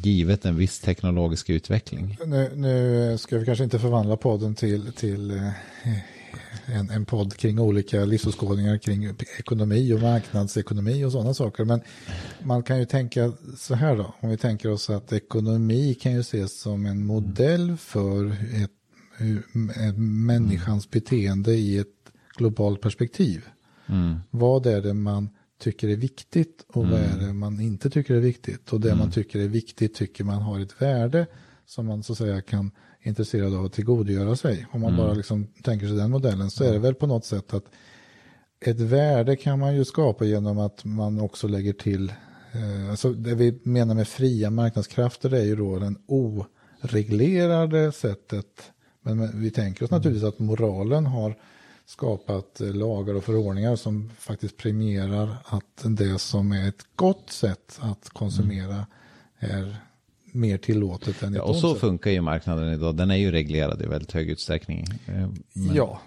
[0.04, 2.18] givet en viss teknologisk utveckling.
[2.26, 5.52] Nu, nu ska vi kanske inte förvandla podden till, till eh,
[6.66, 9.06] en, en podd kring olika livsåskådningar kring
[9.39, 11.66] ekonomi och marknadsekonomi och sådana saker.
[11.66, 11.82] Men
[12.43, 16.20] man kan ju tänka så här då, om vi tänker oss att ekonomi kan ju
[16.20, 18.32] ses som en modell för
[18.64, 18.72] ett
[20.26, 23.45] människans beteende i ett globalt perspektiv.
[23.88, 24.20] Mm.
[24.32, 26.91] Vad är det man tycker är viktigt och mm.
[26.91, 28.74] vad är det man inte tycker är viktigt.
[28.74, 28.99] Och det mm.
[28.99, 31.28] man tycker är viktigt tycker man har ett värde
[31.66, 34.68] som man så att säga kan intresserad av att tillgodogöra sig.
[34.72, 35.05] Om man mm.
[35.05, 37.66] bara liksom tänker sig den modellen så är det väl på något sätt att
[38.59, 42.13] ett värde kan man ju skapa genom att man också lägger till,
[42.51, 48.72] eh, alltså det vi menar med fria marknadskrafter är ju då den oreglerade sättet
[49.06, 51.36] men vi tänker oss naturligtvis att moralen har
[51.86, 57.80] skapat eh, lagar och förordningar som faktiskt premierar att det som är ett gott sätt
[57.82, 58.86] att konsumera
[59.39, 59.78] är
[60.36, 61.82] mer tillåtet än ett ja, Och så sätt.
[61.82, 62.95] funkar ju marknaden idag.
[62.95, 64.86] Den är ju reglerad i väldigt hög utsträckning.
[65.06, 65.76] Eh, men...
[65.76, 66.01] Ja,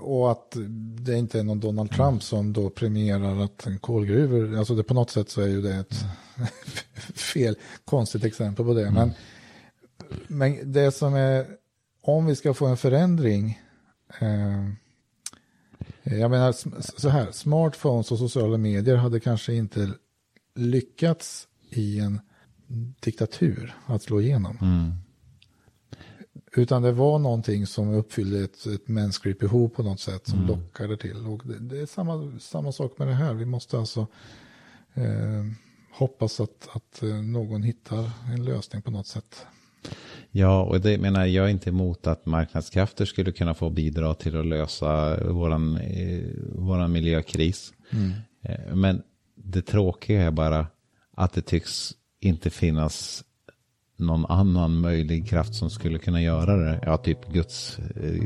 [0.00, 0.56] och att
[1.00, 2.20] det inte är någon Donald Trump mm.
[2.20, 6.04] som då premierar att kolgruvor, alltså det på något sätt så är ju det ett
[7.14, 8.86] fel, konstigt exempel på det.
[8.86, 8.94] Mm.
[8.94, 9.12] Men,
[10.28, 11.46] men det som är
[12.00, 13.60] om vi ska få en förändring
[14.20, 14.68] eh,
[16.02, 16.52] Jag menar
[17.00, 19.90] så här, smartphones och sociala medier hade kanske inte
[20.54, 22.20] lyckats i en
[23.00, 24.58] diktatur att slå igenom.
[24.60, 24.92] Mm.
[26.56, 30.48] Utan det var någonting som uppfyllde ett, ett mänskligt behov på något sätt som mm.
[30.48, 31.26] lockade till.
[31.26, 33.34] Och det, det, är samma, samma sak med det här.
[33.34, 34.06] Vi måste alltså
[34.94, 35.44] eh,
[35.92, 39.46] hoppas att, att eh, någon hittar en lösning på något sätt.
[40.32, 44.36] Ja, och det menar jag är inte emot att marknadskrafter skulle kunna få bidra till
[44.36, 46.24] att lösa våran, eh,
[46.54, 47.72] våran miljökris.
[47.90, 48.12] Mm.
[48.42, 49.02] Eh, men
[49.34, 50.66] det tråkiga är bara
[51.16, 53.24] att det tycks inte finnas
[53.96, 56.80] någon annan möjlig kraft som skulle kunna göra det.
[56.82, 58.22] Ja, typ Guds eh,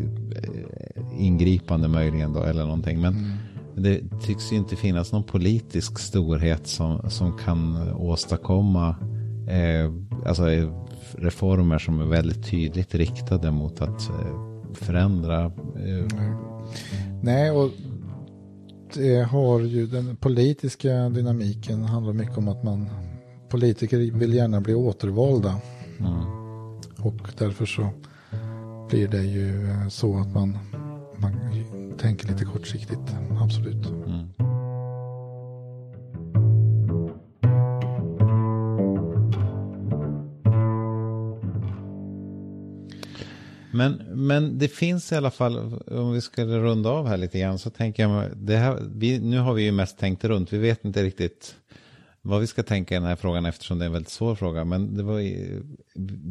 [1.19, 3.01] ingripande möjligen då eller någonting.
[3.01, 3.37] Men mm.
[3.75, 8.97] det tycks ju inte finnas någon politisk storhet som, som kan åstadkomma
[9.49, 9.93] eh,
[10.27, 10.45] alltså,
[11.19, 15.45] reformer som är väldigt tydligt riktade mot att eh, förändra.
[15.45, 16.31] Eh.
[17.23, 17.71] Nej, och
[18.95, 22.89] det har ju den politiska dynamiken handlar mycket om att man
[23.49, 25.55] politiker vill gärna bli återvalda.
[25.99, 26.25] Mm.
[26.99, 27.89] Och därför så
[28.89, 30.59] blir det ju eh, så att man,
[31.17, 31.33] man
[31.99, 33.17] tänker lite kortsiktigt.
[33.41, 33.87] Absolut.
[34.07, 34.54] Mm.
[43.75, 47.59] Men, men det finns i alla fall, om vi skulle runda av här lite grann,
[47.59, 50.85] så tänker jag, det här, vi, nu har vi ju mest tänkt runt, vi vet
[50.85, 51.55] inte riktigt
[52.23, 54.65] vad vi ska tänka i den här frågan eftersom det är en väldigt svår fråga.
[54.65, 55.21] Men det, var,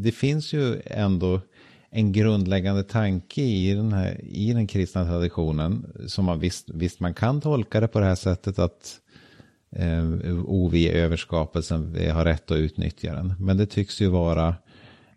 [0.03, 1.41] det finns ju ändå
[1.89, 5.85] en grundläggande tanke i den, här, i den kristna traditionen.
[6.07, 8.99] Som man visst, visst man kan tolka det på det här sättet att
[9.75, 13.33] eh, ovi överskapelsen har rätt att utnyttja den.
[13.39, 14.55] Men det tycks ju vara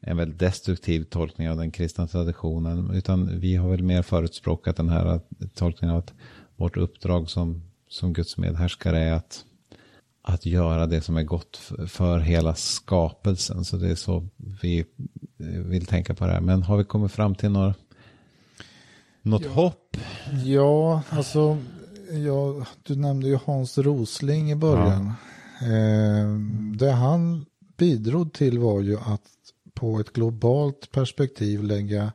[0.06, 2.90] en väldigt destruktiv tolkning av den kristna traditionen.
[2.90, 5.20] Utan vi har väl mer förutspråkat den här
[5.54, 6.12] tolkningen av att
[6.56, 9.44] vårt uppdrag som, som Guds medhärskare är att
[10.28, 13.64] att göra det som är gott för hela skapelsen.
[13.64, 14.84] Så det är så vi
[15.66, 16.40] vill tänka på det här.
[16.40, 17.74] Men har vi kommit fram till några,
[19.22, 19.50] något ja.
[19.50, 19.96] hopp?
[20.44, 21.58] Ja, alltså
[22.10, 25.12] ja, du nämnde ju Hans Rosling i början.
[25.60, 25.66] Ja.
[25.66, 26.38] Eh,
[26.78, 27.46] det han
[27.76, 29.35] bidrog till var ju att
[29.76, 32.12] på ett globalt perspektiv lägga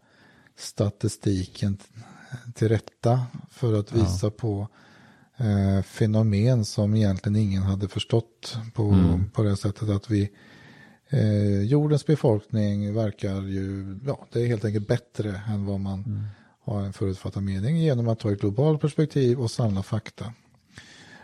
[0.58, 1.78] statistiken
[2.54, 4.30] till rätta för att visa ja.
[4.30, 4.68] på
[5.38, 9.30] eh, fenomen som egentligen ingen hade förstått på, mm.
[9.30, 10.30] på det sättet att vi
[11.10, 16.24] eh, jordens befolkning verkar ju, ja det är helt enkelt bättre än vad man mm.
[16.64, 20.34] har en förutfattad mening genom att ta ett globalt perspektiv och samla fakta.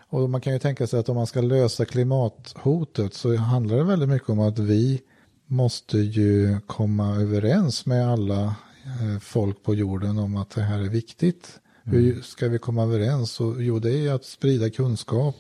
[0.10, 3.84] Och man kan ju tänka sig att om man ska lösa klimathotet så handlar det
[3.84, 5.02] väldigt mycket om att vi
[5.48, 10.90] måste ju komma överens med alla eh, folk på jorden om att det här är
[10.90, 11.60] viktigt.
[11.84, 12.24] Hur mm.
[12.24, 13.40] ska vi komma överens?
[13.40, 15.36] Och, jo, det är att sprida kunskap.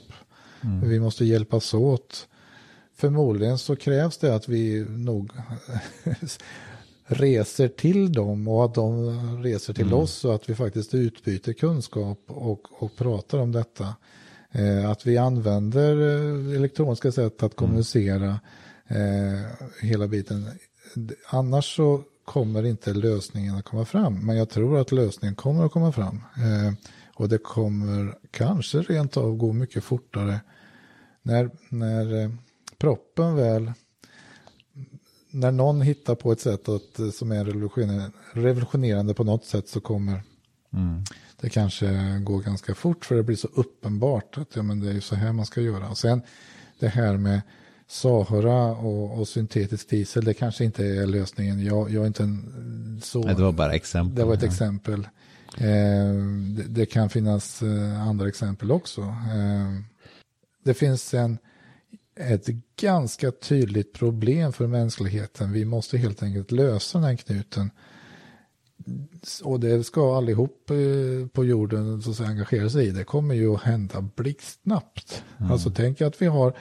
[0.64, 0.89] Mm.
[0.89, 2.28] Vi måste hjälpas åt.
[2.95, 5.32] Förmodligen så krävs det att vi nog
[7.05, 9.97] reser till dem och att de reser till mm.
[9.97, 13.95] oss och att vi faktiskt utbyter kunskap och, och pratar om detta.
[14.51, 17.49] Eh, att vi använder eh, elektroniska sätt att mm.
[17.49, 18.39] kommunicera
[19.82, 20.50] hela biten.
[21.30, 24.26] Annars så kommer inte lösningen att komma fram.
[24.26, 26.16] Men jag tror att lösningen kommer att komma fram.
[26.16, 26.74] Eh,
[27.14, 30.40] och det kommer kanske rent av gå mycket fortare.
[31.22, 32.30] När, när eh,
[32.78, 33.72] proppen väl,
[35.32, 39.70] när någon hittar på ett sätt att, eh, som är revolutionerande, revolutionerande på något sätt
[39.70, 40.24] så kommer
[40.74, 41.04] mm.
[41.42, 43.06] det kanske gå ganska fort.
[43.06, 45.90] För det blir så uppenbart att ja, men det är så här man ska göra.
[45.90, 46.22] Och sen
[46.80, 47.42] det här med
[47.88, 51.66] Sahara och, och, syntetisk diesel, det kanske inte är lösningen.
[51.66, 53.24] Jag, jag är inte en så...
[53.24, 54.16] Det var bara exempel.
[54.16, 55.08] Det var ett exempel.
[55.58, 56.14] Eh,
[56.56, 59.02] det, det, kan finnas eh, andra exempel också.
[59.02, 59.82] Eh,
[60.64, 61.38] det finns en,
[62.20, 62.48] ett
[62.82, 65.52] ganska tydligt problem för mänskligheten.
[65.52, 67.72] Vi måste helt enkelt lösa den här knuten.
[69.44, 72.92] Och det ska allihop eh, på jorden så att säga, engagera sig i.
[72.92, 75.24] Det kommer ju att hända blixtsnabbt.
[75.38, 75.52] Mm.
[75.52, 76.54] Alltså tänk att vi har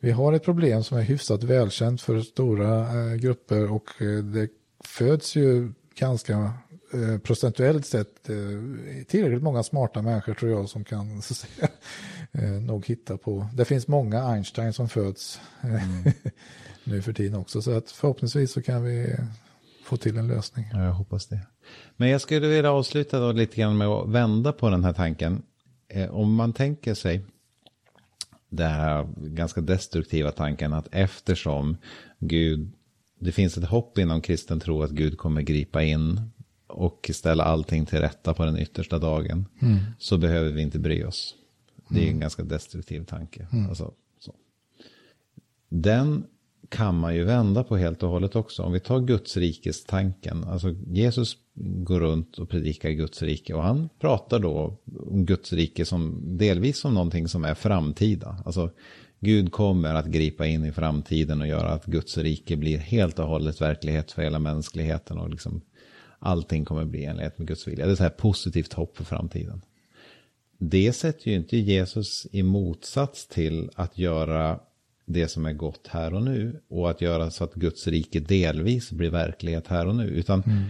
[0.00, 4.48] vi har ett problem som är hyfsat välkänt för stora eh, grupper och eh, det
[4.84, 6.52] föds ju ganska
[6.92, 8.22] eh, procentuellt sett
[9.08, 11.68] tillräckligt många smarta människor tror jag som kan säga,
[12.60, 13.48] nog hitta på.
[13.54, 16.12] Det finns många Einstein som föds mm.
[16.84, 19.16] nu för tiden också så att förhoppningsvis så kan vi
[19.84, 20.70] få till en lösning.
[20.72, 21.40] Ja, jag hoppas det.
[21.96, 25.42] Men jag skulle vilja avsluta då lite grann med att vända på den här tanken.
[26.10, 27.24] om man tänker sig
[28.48, 31.76] den här ganska destruktiva tanken att eftersom
[32.18, 32.70] Gud,
[33.18, 36.20] det finns ett hopp inom kristen tro att Gud kommer gripa in
[36.66, 39.46] och ställa allting till rätta på den yttersta dagen.
[39.98, 41.34] Så behöver vi inte bry oss.
[41.88, 43.46] Det är en ganska destruktiv tanke.
[43.68, 44.34] Alltså, så.
[45.68, 46.26] Den
[46.68, 48.62] kan man ju vända på helt och hållet också.
[48.62, 50.44] Om vi tar Guds rikes tanken.
[50.44, 53.54] Alltså Jesus går runt och predikar Guds rike.
[53.54, 54.78] Och han pratar då
[55.10, 58.42] om Guds rike som delvis som någonting som är framtida.
[58.44, 58.70] Alltså
[59.20, 63.26] Gud kommer att gripa in i framtiden och göra att Guds rike blir helt och
[63.26, 65.18] hållet verklighet för hela mänskligheten.
[65.18, 65.60] Och liksom
[66.18, 67.86] allting kommer bli enlighet med Guds vilja.
[67.86, 69.62] Det är så här positivt hopp för framtiden.
[70.58, 74.60] Det sätter ju inte Jesus i motsats till att göra
[75.08, 76.60] det som är gott här och nu.
[76.68, 80.04] Och att göra så att Guds rike delvis blir verklighet här och nu.
[80.04, 80.64] Utan mm.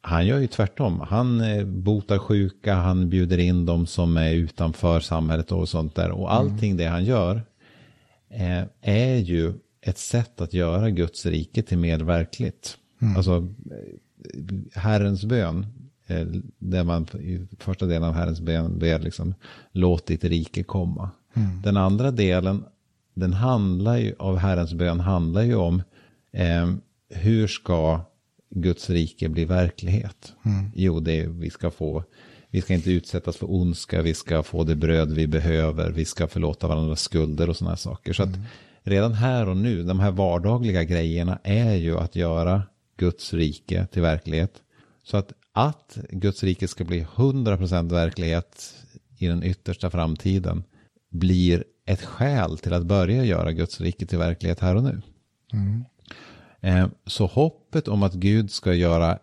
[0.00, 1.00] han gör ju tvärtom.
[1.00, 6.10] Han eh, botar sjuka, han bjuder in de som är utanför samhället och sånt där.
[6.10, 6.76] Och allting mm.
[6.76, 7.42] det han gör
[8.30, 12.76] eh, är ju ett sätt att göra Guds rike till mer verkligt.
[13.00, 13.16] Mm.
[13.16, 15.66] Alltså, eh, Herrens bön,
[16.06, 16.26] eh,
[16.58, 19.34] där man i första delen av Herrens bön ber liksom,
[19.72, 21.10] låt ditt rike komma.
[21.34, 21.62] Mm.
[21.62, 22.64] Den andra delen
[23.18, 25.82] den handlar ju, av Herrens bön handlar ju om
[26.32, 26.72] eh,
[27.10, 28.00] hur ska
[28.50, 30.32] Guds rike bli verklighet?
[30.44, 30.70] Mm.
[30.74, 32.04] Jo, det är, vi ska få,
[32.50, 36.28] vi ska inte utsättas för ondska, vi ska få det bröd vi behöver, vi ska
[36.28, 38.12] förlåta varandras skulder och sådana saker.
[38.12, 38.34] Så mm.
[38.34, 38.40] att
[38.82, 42.62] redan här och nu, de här vardagliga grejerna är ju att göra
[42.96, 44.52] Guds rike till verklighet.
[45.04, 48.74] Så att, att Guds rike ska bli 100% verklighet
[49.18, 50.64] i den yttersta framtiden
[51.10, 55.02] blir ett skäl till att börja göra Guds rike till verklighet här och nu.
[55.52, 55.84] Mm.
[56.60, 59.18] Eh, så hoppet om att Gud ska göra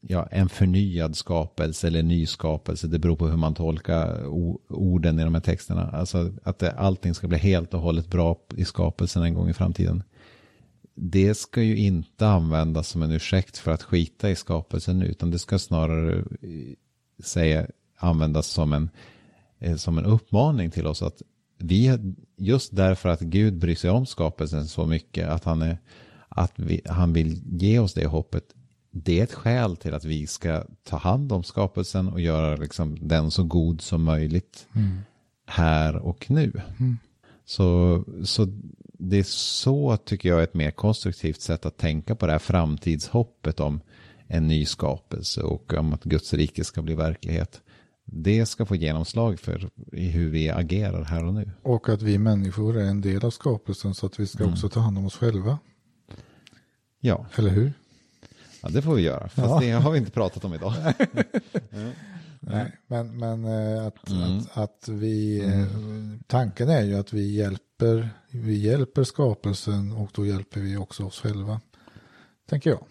[0.00, 4.26] ja, en förnyad skapelse eller nyskapelse, det beror på hur man tolkar
[4.68, 5.90] orden i de här texterna.
[5.90, 9.54] Alltså att det, allting ska bli helt och hållet bra i skapelsen en gång i
[9.54, 10.02] framtiden.
[10.94, 15.30] Det ska ju inte användas som en ursäkt för att skita i skapelsen nu, utan
[15.30, 16.74] det ska snarare eh,
[17.24, 17.66] säga,
[17.96, 18.90] användas som en,
[19.58, 21.22] eh, som en uppmaning till oss att
[21.58, 21.98] vi,
[22.36, 25.78] just därför att Gud bryr sig om skapelsen så mycket, att han, är,
[26.28, 28.44] att vi, han vill ge oss det hoppet,
[28.90, 33.08] det är ett skäl till att vi ska ta hand om skapelsen och göra liksom
[33.08, 34.98] den så god som möjligt mm.
[35.46, 36.52] här och nu.
[36.78, 36.98] Mm.
[37.44, 38.46] Så, så
[38.98, 43.60] det är så, tycker jag, ett mer konstruktivt sätt att tänka på det här framtidshoppet
[43.60, 43.80] om
[44.26, 47.62] en ny skapelse och om att Guds rike ska bli verklighet
[48.04, 51.50] det ska få genomslag för i hur vi agerar här och nu.
[51.62, 54.52] Och att vi människor är en del av skapelsen så att vi ska mm.
[54.52, 55.58] också ta hand om oss själva.
[57.00, 57.26] Ja.
[57.36, 57.72] Eller hur?
[58.62, 59.28] Ja, det får vi göra.
[59.28, 59.60] Fast ja.
[59.60, 60.74] det har vi inte pratat om idag.
[61.70, 61.90] ja.
[62.46, 64.38] Nej, men, men eh, att, mm.
[64.38, 66.22] att, att, vi, eh, mm.
[66.26, 71.20] tanken är ju att vi hjälper, vi hjälper skapelsen och då hjälper vi också oss
[71.20, 71.60] själva.
[72.48, 72.84] Tänker jag.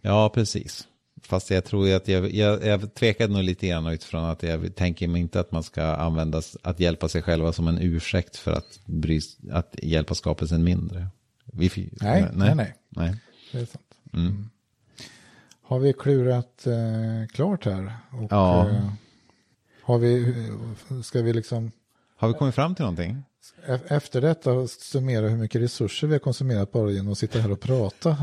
[0.00, 0.88] Ja, precis.
[1.22, 5.08] Fast jag tror att jag, jag, jag tvekade nog lite grann utifrån att jag tänker
[5.08, 8.80] mig inte att man ska använda att hjälpa sig själva som en ursäkt för att,
[8.84, 11.06] bry, att hjälpa skapelsen mindre.
[11.52, 13.16] Vi, nej, nej, nej, nej.
[13.52, 13.94] Det är sant.
[14.12, 14.26] Mm.
[14.26, 14.50] Mm.
[15.62, 17.96] Har vi klurat eh, klart här?
[18.10, 18.68] Och, ja.
[18.68, 18.90] Eh,
[19.82, 20.34] har vi,
[21.04, 21.72] ska vi liksom...
[22.16, 23.22] Har vi kommit fram till någonting?
[23.88, 27.60] Efter detta summera hur mycket resurser vi har konsumerat bara genom att sitta här och
[27.60, 28.16] prata.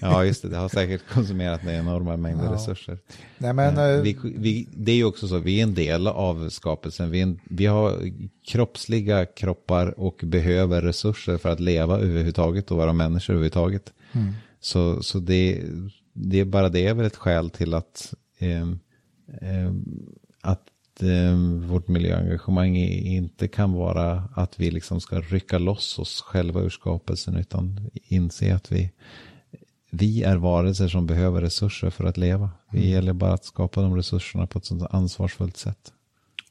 [0.00, 0.48] ja, just det.
[0.48, 2.54] Det har säkert konsumerat med enorma mängder ja.
[2.54, 2.98] resurser.
[3.38, 6.48] Nej, men, eh, vi, vi, det är ju också så, vi är en del av
[6.48, 7.10] skapelsen.
[7.10, 8.12] Vi, en, vi har
[8.46, 13.92] kroppsliga kroppar och behöver resurser för att leva överhuvudtaget och vara människor överhuvudtaget.
[14.12, 14.32] Mm.
[14.60, 15.62] Så, så det,
[16.12, 18.62] det är bara det är väl ett skäl till att, eh,
[19.40, 19.72] eh,
[20.40, 20.62] att
[21.02, 21.36] eh,
[21.68, 27.36] vårt miljöengagemang inte kan vara att vi liksom ska rycka loss oss själva ur skapelsen
[27.36, 28.90] utan inse att vi,
[29.90, 32.50] vi är varelser som behöver resurser för att leva.
[32.70, 32.90] Det mm.
[32.90, 35.92] gäller bara att skapa de resurserna på ett sådant ansvarsfullt sätt.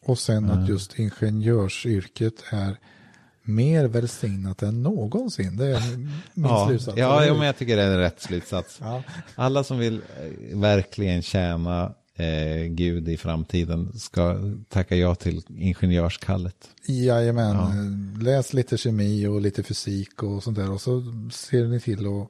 [0.05, 2.77] Och sen att just ingenjörsyrket är
[3.43, 5.57] mer välsignat än någonsin.
[5.57, 6.97] Det är min ja, slutsats.
[6.97, 8.77] Ja, ja, men jag tycker det är en rätt slutsats.
[8.81, 9.03] ja.
[9.35, 14.39] Alla som vill eh, verkligen tjäna eh, Gud i framtiden ska
[14.69, 16.69] tacka ja till ingenjörskallet.
[16.87, 18.23] Jajamän, ja.
[18.23, 22.29] läs lite kemi och lite fysik och sånt där och så ser ni till att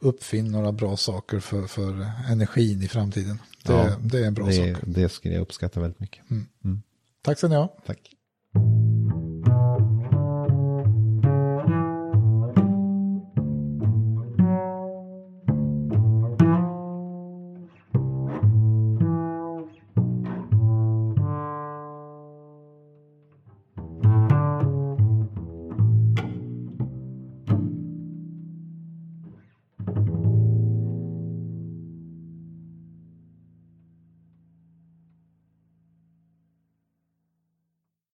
[0.00, 3.38] uppfinna några bra saker för, för energin i framtiden.
[3.64, 4.82] Det, ja, det är en bra det, sak.
[4.86, 6.30] Det skulle jag uppskatta väldigt mycket.
[6.30, 6.46] Mm.
[6.64, 6.82] Mm.
[7.22, 7.76] Tack så ni ha.
[7.86, 8.10] Tack.